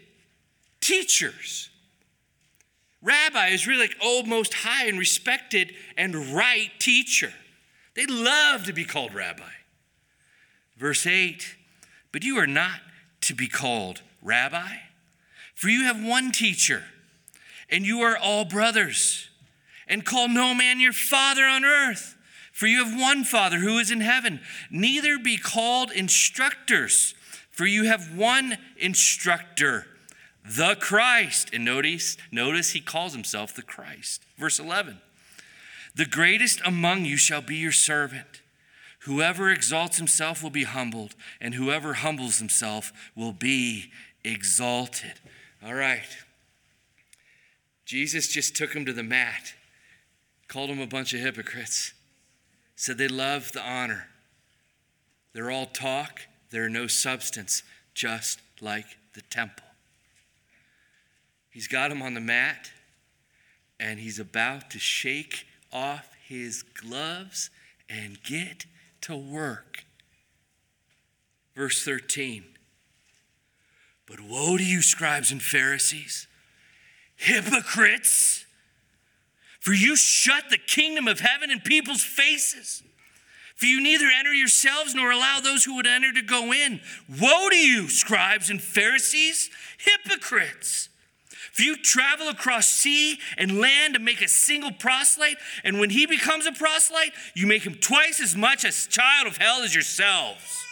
teachers. 0.81 1.69
Rabbi 3.01 3.47
is 3.49 3.67
really 3.67 3.81
like, 3.81 3.97
oh, 4.01 4.23
most 4.23 4.53
high 4.53 4.87
and 4.87 4.99
respected 4.99 5.73
and 5.97 6.15
right 6.33 6.69
teacher. 6.79 7.33
They 7.95 8.05
love 8.05 8.65
to 8.65 8.73
be 8.73 8.85
called 8.85 9.13
rabbi. 9.13 9.43
Verse 10.77 11.07
8, 11.07 11.55
but 12.11 12.23
you 12.23 12.37
are 12.37 12.47
not 12.47 12.79
to 13.21 13.33
be 13.33 13.47
called 13.47 14.01
rabbi, 14.21 14.75
for 15.55 15.69
you 15.69 15.85
have 15.85 16.03
one 16.03 16.31
teacher, 16.31 16.83
and 17.69 17.83
you 17.83 18.01
are 18.01 18.15
all 18.15 18.45
brothers 18.45 19.26
and 19.87 20.05
call 20.05 20.27
no 20.27 20.53
man 20.53 20.79
your 20.79 20.93
father 20.93 21.43
on 21.43 21.65
earth. 21.65 22.15
For 22.57 22.65
you 22.65 22.83
have 22.83 22.99
one 22.99 23.23
Father 23.23 23.59
who 23.59 23.77
is 23.77 23.91
in 23.91 24.01
heaven. 24.01 24.39
Neither 24.71 25.19
be 25.19 25.37
called 25.37 25.91
instructors, 25.91 27.13
for 27.51 27.67
you 27.67 27.83
have 27.83 28.17
one 28.17 28.57
instructor, 28.77 29.85
the 30.43 30.75
Christ. 30.79 31.51
And 31.53 31.63
notice, 31.63 32.17
notice 32.31 32.71
he 32.71 32.79
calls 32.79 33.13
himself 33.13 33.53
the 33.53 33.61
Christ. 33.61 34.23
Verse 34.39 34.57
11 34.59 34.99
The 35.95 36.07
greatest 36.07 36.59
among 36.65 37.05
you 37.05 37.15
shall 37.15 37.43
be 37.43 37.57
your 37.57 37.71
servant. 37.71 38.41
Whoever 39.01 39.51
exalts 39.51 39.97
himself 39.97 40.41
will 40.41 40.49
be 40.49 40.63
humbled, 40.63 41.13
and 41.39 41.53
whoever 41.53 41.93
humbles 41.93 42.39
himself 42.39 42.91
will 43.15 43.33
be 43.33 43.91
exalted. 44.23 45.13
All 45.63 45.75
right. 45.75 46.17
Jesus 47.85 48.27
just 48.27 48.55
took 48.55 48.73
him 48.73 48.83
to 48.83 48.93
the 48.93 49.03
mat 49.03 49.53
called 50.47 50.69
them 50.69 50.79
a 50.79 50.87
bunch 50.87 51.13
of 51.13 51.19
hypocrites, 51.19 51.93
said 52.75 52.97
they 52.97 53.07
love 53.07 53.51
the 53.51 53.61
honor. 53.61 54.07
They're 55.33 55.51
all 55.51 55.65
talk, 55.65 56.21
they're 56.49 56.69
no 56.69 56.87
substance, 56.87 57.63
just 57.93 58.39
like 58.61 58.85
the 59.13 59.21
temple. 59.21 59.65
He's 61.49 61.67
got 61.67 61.91
him 61.91 62.01
on 62.01 62.13
the 62.13 62.21
mat, 62.21 62.71
and 63.79 63.99
he's 63.99 64.19
about 64.19 64.69
to 64.71 64.79
shake 64.79 65.45
off 65.71 66.09
his 66.27 66.63
gloves 66.63 67.49
and 67.89 68.21
get 68.23 68.65
to 69.01 69.15
work. 69.15 69.85
Verse 71.55 71.83
13. 71.83 72.43
But 74.05 74.21
woe 74.21 74.57
to 74.57 74.63
you, 74.63 74.81
scribes 74.81 75.31
and 75.31 75.41
Pharisees, 75.41 76.27
hypocrites! 77.15 78.46
For 79.67 79.73
you 79.73 79.97
shut 79.97 80.45
the 80.49 80.57
kingdom 80.57 81.09
of 81.09 81.19
heaven 81.19 81.51
in 81.51 81.59
people's 81.59 82.01
faces. 82.01 82.83
For 83.57 83.65
you 83.65 83.81
neither 83.81 84.05
enter 84.17 84.33
yourselves 84.33 84.95
nor 84.95 85.11
allow 85.11 85.41
those 85.41 85.65
who 85.65 85.75
would 85.75 85.85
enter 85.85 86.13
to 86.13 86.21
go 86.21 86.53
in. 86.53 86.79
Woe 87.19 87.49
to 87.49 87.57
you, 87.57 87.89
scribes 87.89 88.49
and 88.49 88.61
Pharisees, 88.61 89.49
hypocrites! 89.77 90.87
For 91.51 91.63
you 91.63 91.75
travel 91.75 92.29
across 92.29 92.69
sea 92.69 93.19
and 93.37 93.59
land 93.59 93.95
to 93.95 93.99
make 93.99 94.21
a 94.21 94.29
single 94.29 94.71
proselyte, 94.71 95.35
and 95.65 95.81
when 95.81 95.89
he 95.89 96.05
becomes 96.05 96.45
a 96.45 96.53
proselyte, 96.53 97.11
you 97.35 97.45
make 97.45 97.63
him 97.63 97.75
twice 97.75 98.21
as 98.21 98.37
much 98.37 98.63
a 98.63 98.71
child 98.71 99.27
of 99.27 99.35
hell 99.35 99.63
as 99.63 99.75
yourselves. 99.75 100.63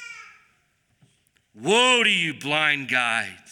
Woe 1.54 2.02
to 2.02 2.10
you, 2.10 2.34
blind 2.34 2.88
guides, 2.88 3.45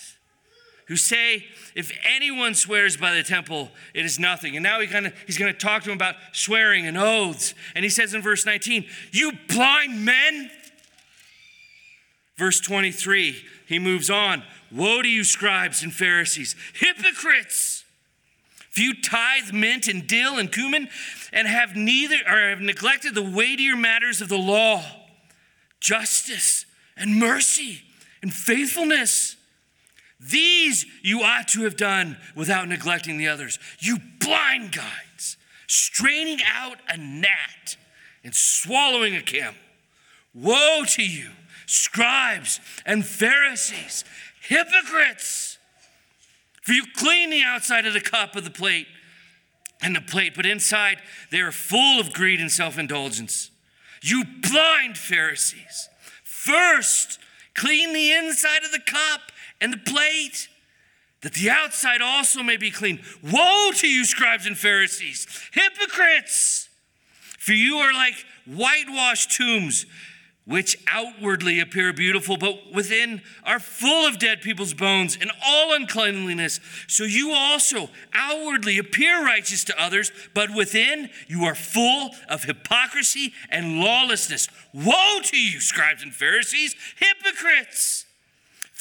who 0.88 0.96
say, 0.96 1.46
if 1.76 1.92
anyone 2.04 2.56
swears 2.56 2.98
by 2.98 3.14
the 3.14 3.24
temple, 3.24 3.70
it 3.94 4.06
is 4.06 4.20
nothing. 4.20 4.56
And 4.56 4.64
now 4.64 4.80
he 4.80 4.88
kind 4.88 5.08
of 5.08 5.14
he's 5.26 5.38
going 5.38 5.52
to 5.52 5.58
talk 5.58 5.84
to 5.84 5.92
him 5.92 5.98
about 5.98 6.16
swearing 6.32 6.86
and 6.86 6.98
oaths. 6.98 7.54
And 7.76 7.84
he 7.84 7.90
says 7.90 8.14
in 8.14 8.22
verse 8.22 8.46
19, 8.46 8.86
You 9.12 9.32
blind 9.48 10.04
men. 10.06 10.52
Verse 12.36 12.60
23, 12.60 13.38
he 13.68 13.80
moves 13.80 14.10
on. 14.10 14.44
Woe 14.72 15.04
to 15.04 15.08
you, 15.08 15.24
scribes 15.24 15.84
and 15.84 15.94
Pharisees, 15.94 16.56
hypocrites! 16.74 17.84
If 18.72 18.80
you 18.80 19.00
tithe 19.00 19.54
mint 19.54 19.88
and 19.88 20.08
dill 20.08 20.40
and 20.40 20.52
cumin 20.52 20.90
and 21.32 21.48
have 21.48 21.76
neither 21.76 22.16
or 22.28 22.50
have 22.50 22.60
neglected 22.60 23.14
the 23.14 23.22
weightier 23.22 23.76
matters 23.76 24.20
of 24.20 24.30
the 24.30 24.38
law, 24.38 24.84
justice, 25.80 26.66
and 26.98 27.20
mercy, 27.20 27.82
and 28.24 28.34
faithfulness. 28.34 29.36
These 30.30 30.86
you 31.02 31.22
ought 31.22 31.50
to 31.50 31.64
have 31.64 31.76
done 31.76 32.18
without 32.36 32.68
neglecting 32.70 33.18
the 33.18 33.28
others. 33.28 33.60
You 33.80 33.98
blind 34.20 34.72
guides, 34.72 35.38
straining 35.68 36.40
out 36.54 36.78
a 36.88 36.98
gnat 36.98 37.76
and 38.24 38.34
swallowing 38.34 39.16
a 39.16 39.22
camel. 39.22 39.56
Woe 40.34 40.84
to 40.88 41.04
you, 41.04 41.30
scribes 41.66 42.62
and 42.86 43.06
Pharisees, 43.06 44.06
hypocrites! 44.42 45.58
For 46.62 46.72
you 46.72 46.86
clean 46.96 47.30
the 47.30 47.44
outside 47.44 47.86
of 47.86 47.94
the 47.94 48.00
cup 48.00 48.38
of 48.38 48.46
the 48.46 48.50
plate 48.50 48.88
and 49.82 49.94
the 49.94 50.02
plate, 50.02 50.34
but 50.36 50.46
inside 50.46 51.00
they 51.30 51.42
are 51.42 51.52
full 51.52 52.00
of 52.00 52.14
greed 52.14 52.40
and 52.40 52.52
self 52.52 52.80
indulgence. 52.80 53.52
You 54.02 54.24
blind 54.42 54.98
Pharisees, 54.98 55.90
first 56.24 57.20
clean 57.54 57.92
the 57.92 58.14
inside 58.14 58.64
of 58.64 58.72
the 58.72 58.80
cup 58.80 59.33
and 59.64 59.74
the 59.74 59.78
plate, 59.78 60.50
that 61.22 61.34
the 61.34 61.50
outside 61.50 62.02
also 62.02 62.44
may 62.44 62.58
be 62.58 62.70
clean. 62.70 63.02
Woe 63.24 63.72
to 63.76 63.88
you, 63.88 64.04
scribes 64.04 64.46
and 64.46 64.58
Pharisees, 64.58 65.26
hypocrites! 65.54 66.70
For 67.40 67.54
you 67.54 67.78
are 67.78 67.94
like 67.94 68.26
whitewashed 68.46 69.36
tombs 69.36 69.86
which 70.46 70.78
outwardly 70.88 71.62
appear 71.62 71.94
beautiful, 71.94 72.36
but 72.36 72.74
within 72.74 73.22
are 73.46 73.60
full 73.60 74.06
of 74.06 74.20
dead 74.20 74.42
people's 74.42 74.74
bones 74.74 75.18
and 75.20 75.32
all 75.46 75.74
uncleanliness. 75.74 76.60
So 76.88 77.06
you 77.06 77.32
also 77.32 77.90
outwardly 78.14 78.78
appear 78.78 79.24
righteous 79.24 79.64
to 79.66 79.82
others, 79.82 80.12
but 80.34 80.54
within 80.54 81.10
you 81.28 81.46
are 81.46 81.56
full 81.56 82.12
of 82.28 82.44
hypocrisy 82.44 83.34
and 83.50 83.80
lawlessness. 83.80 84.50
Woe 84.74 85.22
to 85.24 85.38
you, 85.38 85.62
scribes 85.62 86.04
and 86.04 86.14
Pharisees, 86.14 86.76
hypocrites! 86.98 88.03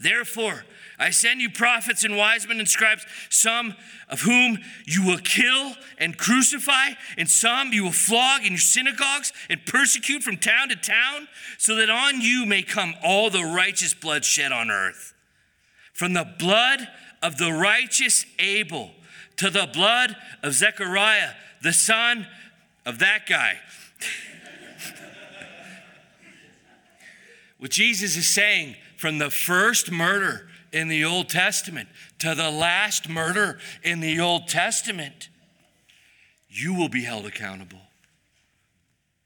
Therefore, 0.00 0.64
I 0.98 1.10
send 1.10 1.40
you 1.40 1.50
prophets 1.50 2.04
and 2.04 2.16
wise 2.16 2.46
men 2.46 2.58
and 2.58 2.68
scribes, 2.68 3.06
some 3.30 3.74
of 4.08 4.22
whom 4.22 4.58
you 4.84 5.04
will 5.04 5.18
kill 5.18 5.74
and 5.98 6.16
crucify, 6.16 6.90
and 7.16 7.28
some 7.28 7.72
you 7.72 7.84
will 7.84 7.92
flog 7.92 8.42
in 8.42 8.52
your 8.52 8.58
synagogues 8.58 9.32
and 9.50 9.64
persecute 9.66 10.22
from 10.22 10.36
town 10.36 10.68
to 10.68 10.76
town, 10.76 11.28
so 11.56 11.74
that 11.76 11.90
on 11.90 12.20
you 12.20 12.46
may 12.46 12.62
come 12.62 12.94
all 13.02 13.30
the 13.30 13.44
righteous 13.44 13.94
blood 13.94 14.24
shed 14.24 14.52
on 14.52 14.70
earth. 14.70 15.14
From 15.92 16.14
the 16.14 16.26
blood 16.38 16.88
of 17.22 17.38
the 17.38 17.52
righteous 17.52 18.24
Abel 18.38 18.92
to 19.36 19.50
the 19.50 19.68
blood 19.72 20.16
of 20.42 20.54
Zechariah, 20.54 21.30
the 21.62 21.72
son 21.72 22.26
of 22.86 23.00
that 23.00 23.26
guy. 23.28 23.58
what 27.58 27.72
Jesus 27.72 28.16
is 28.16 28.28
saying 28.28 28.76
from 28.98 29.18
the 29.18 29.30
first 29.30 29.90
murder 29.90 30.48
in 30.72 30.88
the 30.88 31.04
Old 31.04 31.28
Testament 31.28 31.88
to 32.18 32.34
the 32.34 32.50
last 32.50 33.08
murder 33.08 33.58
in 33.82 34.00
the 34.00 34.18
Old 34.20 34.48
Testament, 34.48 35.30
you 36.48 36.74
will 36.74 36.88
be 36.88 37.04
held 37.04 37.24
accountable. 37.24 37.78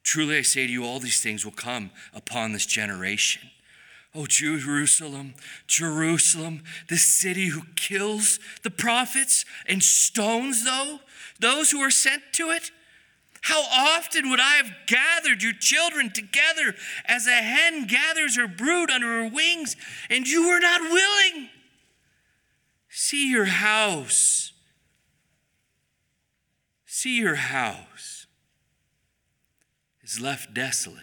Truly, 0.05 0.37
I 0.37 0.43
say 0.43 0.66
to 0.66 0.73
you, 0.73 0.85
all 0.85 1.01
these 1.01 1.23
things 1.23 1.45
will 1.45 1.53
come 1.53 1.91
upon 2.14 2.53
this 2.53 2.66
generation. 2.66 3.49
Oh, 4.14 4.27
Jerusalem, 4.27 5.35
Jerusalem, 5.66 6.64
the 6.91 6.99
city 6.99 7.47
who 7.47 7.62
kills 7.75 8.39
the 8.62 8.70
prophets 8.70 9.47
and 9.66 9.83
stones 9.83 10.66
though, 10.66 11.01
those 11.41 11.70
who 11.70 11.81
are 11.81 11.91
sent 11.91 12.23
to 12.33 12.51
it. 12.51 12.70
How 13.43 13.61
often 13.97 14.30
would 14.30 14.38
I 14.38 14.55
have 14.55 14.72
gathered 14.86 15.43
your 15.43 15.53
children 15.53 16.11
together 16.11 16.76
as 17.07 17.26
a 17.26 17.32
hen 17.32 17.86
gathers 17.86 18.36
her 18.36 18.47
brood 18.47 18.88
under 18.88 19.22
her 19.22 19.28
wings, 19.28 19.74
and 20.09 20.26
you 20.28 20.49
were 20.49 20.61
not 20.61 20.80
willing? 20.80 21.49
See 22.88 23.28
your 23.28 23.47
house. 23.47 24.53
See 26.86 27.18
your 27.18 27.34
house 27.34 28.26
is 30.05 30.20
left 30.20 30.55
desolate. 30.55 30.99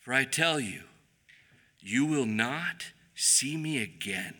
For 0.00 0.12
I 0.12 0.24
tell 0.24 0.58
you, 0.58 0.82
you 1.78 2.04
will 2.04 2.26
not 2.26 2.86
see 3.14 3.56
me 3.56 3.80
again 3.80 4.34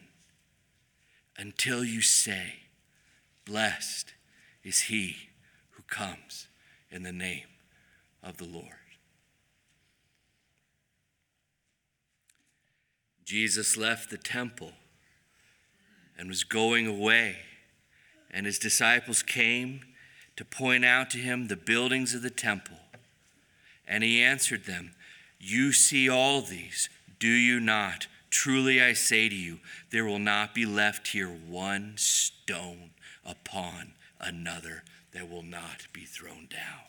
until 1.39 1.85
you 1.85 2.01
say, 2.01 2.55
Blessed 3.45 4.15
is 4.65 4.81
he 4.83 5.26
comes 5.97 6.47
in 6.91 7.03
the 7.03 7.13
name 7.13 7.47
of 8.23 8.37
the 8.37 8.45
Lord. 8.45 8.67
Jesus 13.25 13.77
left 13.77 14.11
the 14.11 14.19
temple 14.19 14.73
and 16.19 16.29
was 16.29 16.45
going 16.45 16.87
away, 16.87 17.37
and 18.31 18.47
his 18.47 18.59
disciples 18.59 19.23
came 19.23 19.81
to 20.37 20.45
point 20.45 20.85
out 20.85 21.11
to 21.11 21.19
him 21.19 21.49
the 21.49 21.57
buildings 21.57 22.15
of 22.15 22.23
the 22.23 22.31
temple. 22.31 22.77
And 23.89 24.05
he 24.05 24.23
answered 24.23 24.65
them, 24.65 24.93
You 25.41 25.73
see 25.73 26.09
all 26.09 26.43
these, 26.43 26.89
do 27.19 27.29
you 27.29 27.59
not? 27.59 28.07
Truly 28.31 28.83
I 28.83 28.93
say 28.93 29.29
to 29.29 29.35
you, 29.35 29.61
there 29.91 30.05
will 30.05 30.19
not 30.19 30.55
be 30.55 30.67
left 30.67 31.09
here 31.09 31.29
one 31.29 31.95
stone 31.97 32.91
upon 33.25 33.93
another 34.21 34.83
that 35.17 35.31
will 35.31 35.43
not 35.43 35.87
be 35.95 36.03
thrown 36.03 36.47
down. 36.51 36.85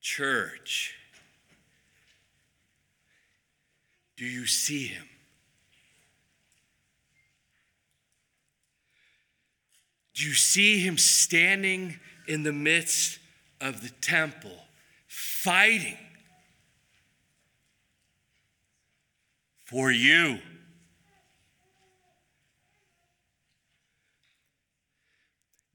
Church, 0.00 0.94
do 4.16 4.24
you 4.24 4.46
see 4.46 4.86
him? 4.86 5.04
Do 10.14 10.24
you 10.24 10.32
see 10.32 10.80
him 10.80 10.96
standing 10.96 12.00
in 12.26 12.42
the 12.42 12.52
midst 12.52 13.18
of 13.60 13.82
the 13.82 13.90
temple, 14.00 14.56
fighting 15.08 15.98
for 19.66 19.92
you? 19.92 20.38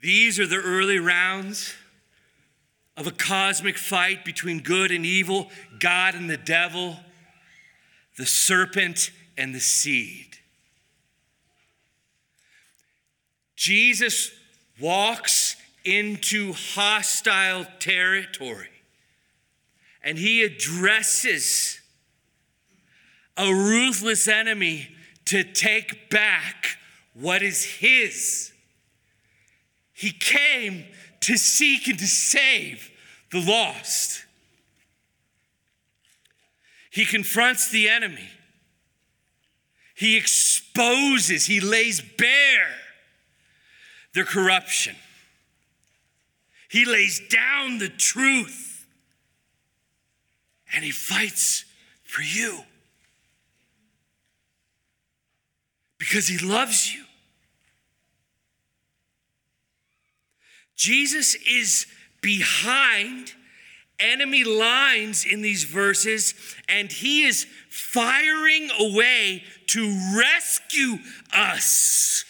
These 0.04 0.38
are 0.38 0.46
the 0.46 0.58
early 0.58 1.00
rounds 1.00 1.74
of 2.98 3.08
a 3.08 3.12
cosmic 3.12 3.78
fight 3.78 4.26
between 4.26 4.60
good 4.60 4.92
and 4.92 5.06
evil, 5.06 5.50
God 5.80 6.14
and 6.14 6.30
the 6.30 6.36
devil, 6.36 6.98
the 8.18 8.26
serpent 8.26 9.12
and 9.38 9.56
the 9.56 9.62
seed. 9.62 10.40
Jesus 13.56 14.32
walks 14.78 15.56
into 15.86 16.52
hostile 16.52 17.66
territory 17.80 18.68
and 20.04 20.18
he 20.18 20.44
addresses 20.44 21.80
a 23.38 23.50
ruthless 23.54 24.28
enemy 24.28 24.90
to 25.26 25.46
take 25.46 26.10
back 26.10 26.78
what 27.14 27.42
is 27.42 27.64
his. 27.64 28.53
He 30.04 30.12
came 30.12 30.84
to 31.22 31.38
seek 31.38 31.88
and 31.88 31.98
to 31.98 32.06
save 32.06 32.92
the 33.32 33.40
lost. 33.40 34.26
He 36.92 37.06
confronts 37.06 37.70
the 37.70 37.88
enemy. 37.88 38.28
He 39.96 40.18
exposes, 40.18 41.46
he 41.46 41.62
lays 41.62 42.02
bare 42.02 42.68
their 44.14 44.26
corruption. 44.26 44.98
He 46.68 46.84
lays 46.84 47.22
down 47.30 47.78
the 47.78 47.88
truth 47.88 48.86
and 50.76 50.84
he 50.84 50.92
fights 50.92 51.64
for 52.04 52.24
you 52.24 52.60
because 55.98 56.28
he 56.28 56.46
loves 56.46 56.94
you. 56.94 57.03
Jesus 60.76 61.36
is 61.36 61.86
behind 62.22 63.34
enemy 64.00 64.44
lines 64.44 65.26
in 65.26 65.42
these 65.42 65.64
verses, 65.64 66.34
and 66.68 66.92
he 66.92 67.24
is 67.24 67.46
firing 67.70 68.70
away 68.80 69.44
to 69.68 70.14
rescue 70.16 70.98
us 71.34 72.26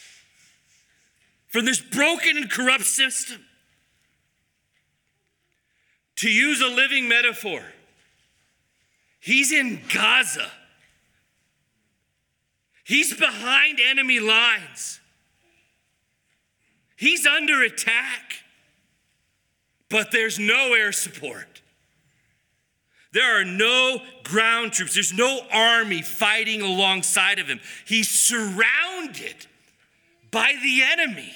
from 1.48 1.66
this 1.66 1.80
broken 1.80 2.38
and 2.38 2.50
corrupt 2.50 2.86
system. 2.86 3.44
To 6.18 6.30
use 6.30 6.62
a 6.62 6.68
living 6.68 7.08
metaphor, 7.10 7.64
he's 9.20 9.52
in 9.52 9.82
Gaza. 9.94 10.52
He's 12.86 13.14
behind 13.14 13.80
enemy 13.80 14.20
lines. 14.20 15.00
He's 16.96 17.26
under 17.26 17.62
attack, 17.62 18.44
but 19.90 20.12
there's 20.12 20.40
no 20.40 20.74
air 20.74 20.92
support. 20.92 21.62
There 23.14 23.40
are 23.40 23.46
no 23.46 24.02
ground 24.24 24.74
troops. 24.74 24.96
There's 24.96 25.14
no 25.14 25.42
army 25.52 26.02
fighting 26.02 26.62
alongside 26.62 27.38
of 27.38 27.48
him. 27.48 27.60
He's 27.86 28.10
surrounded 28.10 29.46
by 30.32 30.56
the 30.64 30.82
enemy. 30.84 31.32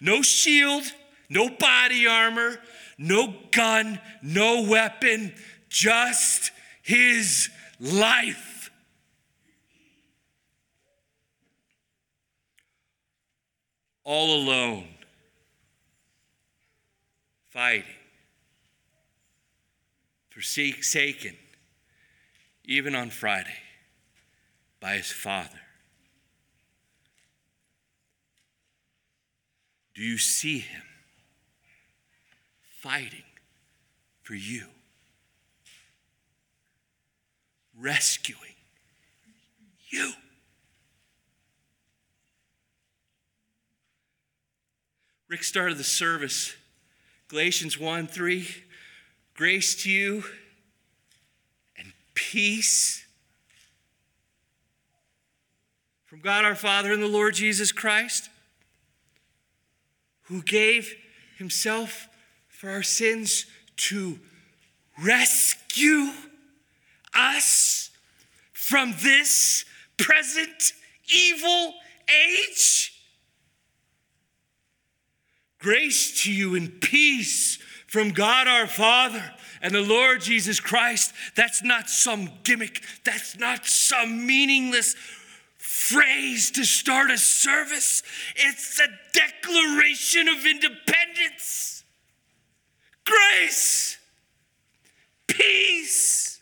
No 0.00 0.20
shield, 0.20 0.84
no 1.30 1.48
body 1.48 2.06
armor, 2.06 2.58
no 2.98 3.34
gun, 3.52 4.00
no 4.20 4.62
weapon, 4.68 5.32
just 5.70 6.50
his 6.82 7.48
life. 7.80 8.51
All 14.04 14.34
alone, 14.34 14.88
fighting, 17.50 17.84
forsaken, 20.30 21.36
even 22.64 22.94
on 22.94 23.10
Friday, 23.10 23.54
by 24.80 24.94
his 24.94 25.10
father. 25.12 25.60
Do 29.94 30.02
you 30.02 30.18
see 30.18 30.60
him 30.60 30.82
fighting 32.80 33.22
for 34.22 34.34
you? 34.34 34.64
Rescuing 37.78 38.56
you. 39.90 40.12
Rick 45.32 45.44
started 45.44 45.78
the 45.78 45.82
service, 45.82 46.54
Galatians 47.28 47.80
1 47.80 48.06
3. 48.06 48.46
Grace 49.32 49.82
to 49.82 49.90
you 49.90 50.24
and 51.78 51.90
peace 52.12 53.06
from 56.04 56.20
God 56.20 56.44
our 56.44 56.54
Father 56.54 56.92
and 56.92 57.02
the 57.02 57.08
Lord 57.08 57.32
Jesus 57.32 57.72
Christ 57.72 58.28
who 60.24 60.42
gave 60.42 60.94
himself 61.38 62.08
for 62.48 62.68
our 62.68 62.82
sins 62.82 63.46
to 63.76 64.18
rescue 65.02 66.10
us 67.14 67.88
from 68.52 68.94
this 69.02 69.64
present 69.96 70.74
evil 71.10 71.72
age. 72.10 72.91
Grace 75.62 76.24
to 76.24 76.32
you 76.32 76.56
and 76.56 76.80
peace 76.80 77.56
from 77.86 78.10
God 78.10 78.48
our 78.48 78.66
Father 78.66 79.22
and 79.62 79.72
the 79.72 79.80
Lord 79.80 80.20
Jesus 80.20 80.58
Christ. 80.58 81.14
That's 81.36 81.62
not 81.62 81.88
some 81.88 82.28
gimmick, 82.42 82.82
that's 83.04 83.38
not 83.38 83.64
some 83.64 84.26
meaningless 84.26 84.96
phrase 85.58 86.50
to 86.50 86.64
start 86.64 87.12
a 87.12 87.18
service, 87.18 88.02
it's 88.34 88.80
a 88.80 88.88
declaration 89.12 90.26
of 90.26 90.44
independence, 90.44 91.84
grace, 93.04 93.98
peace, 95.28 96.40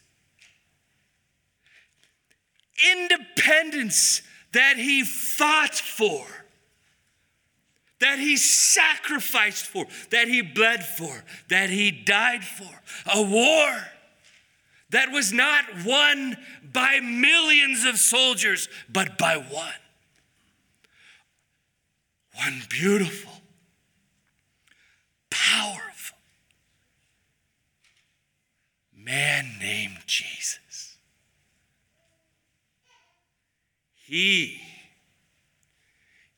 independence 2.91 4.23
that 4.53 4.79
he 4.79 5.05
fought 5.05 5.75
for. 5.75 6.40
That 8.01 8.19
he 8.19 8.37
sacrificed 8.37 9.67
for, 9.67 9.87
that 10.11 10.27
he 10.27 10.41
bled 10.43 10.85
for, 10.85 11.23
that 11.49 11.71
he 11.71 11.91
died 11.91 12.45
for. 12.45 12.81
A 13.15 13.23
war 13.23 13.85
that 14.91 15.11
was 15.11 15.33
not 15.33 15.65
won 15.85 16.37
by 16.73 17.01
millions 17.01 17.85
of 17.85 17.99
soldiers, 17.99 18.69
but 18.91 19.19
by 19.19 19.37
one. 19.37 19.73
One 22.37 22.63
beautiful, 22.69 23.33
powerful 25.31 26.17
man 28.97 29.57
named 29.61 29.99
Jesus. 30.07 30.97
He 34.07 34.61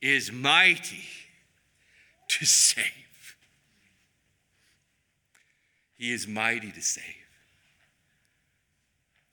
is 0.00 0.32
mighty 0.32 1.04
to 2.38 2.46
save. 2.46 3.36
He 5.96 6.12
is 6.12 6.26
mighty 6.26 6.72
to 6.72 6.82
save 6.82 7.22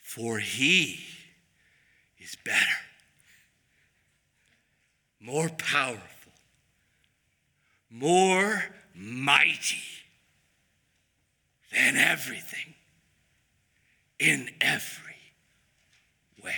for 0.09 0.39
he 0.39 1.05
is 2.17 2.35
better, 2.43 2.57
more 5.21 5.49
powerful, 5.49 6.31
more 7.91 8.63
mighty 8.95 9.83
than 11.71 11.95
everything 11.95 12.73
in 14.17 14.49
every 14.59 15.13
way. 16.43 16.55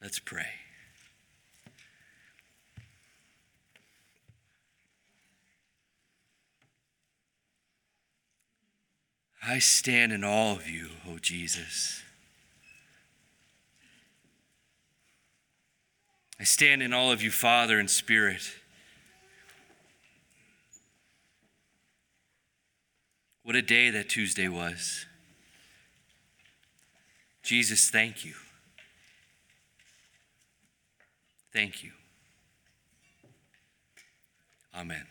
Let's 0.00 0.20
pray. 0.20 0.61
I 9.44 9.58
stand 9.58 10.12
in 10.12 10.22
awe 10.22 10.52
of 10.52 10.68
you, 10.68 10.88
O 11.06 11.14
oh 11.14 11.18
Jesus. 11.18 12.02
I 16.38 16.44
stand 16.44 16.82
in 16.82 16.92
all 16.92 17.10
of 17.10 17.22
you, 17.22 17.30
Father 17.30 17.78
and 17.78 17.90
Spirit. 17.90 18.42
What 23.42 23.56
a 23.56 23.62
day 23.62 23.90
that 23.90 24.08
Tuesday 24.08 24.48
was. 24.48 25.06
Jesus, 27.42 27.90
thank 27.90 28.24
you. 28.24 28.34
Thank 31.52 31.82
you. 31.82 31.90
Amen. 34.74 35.04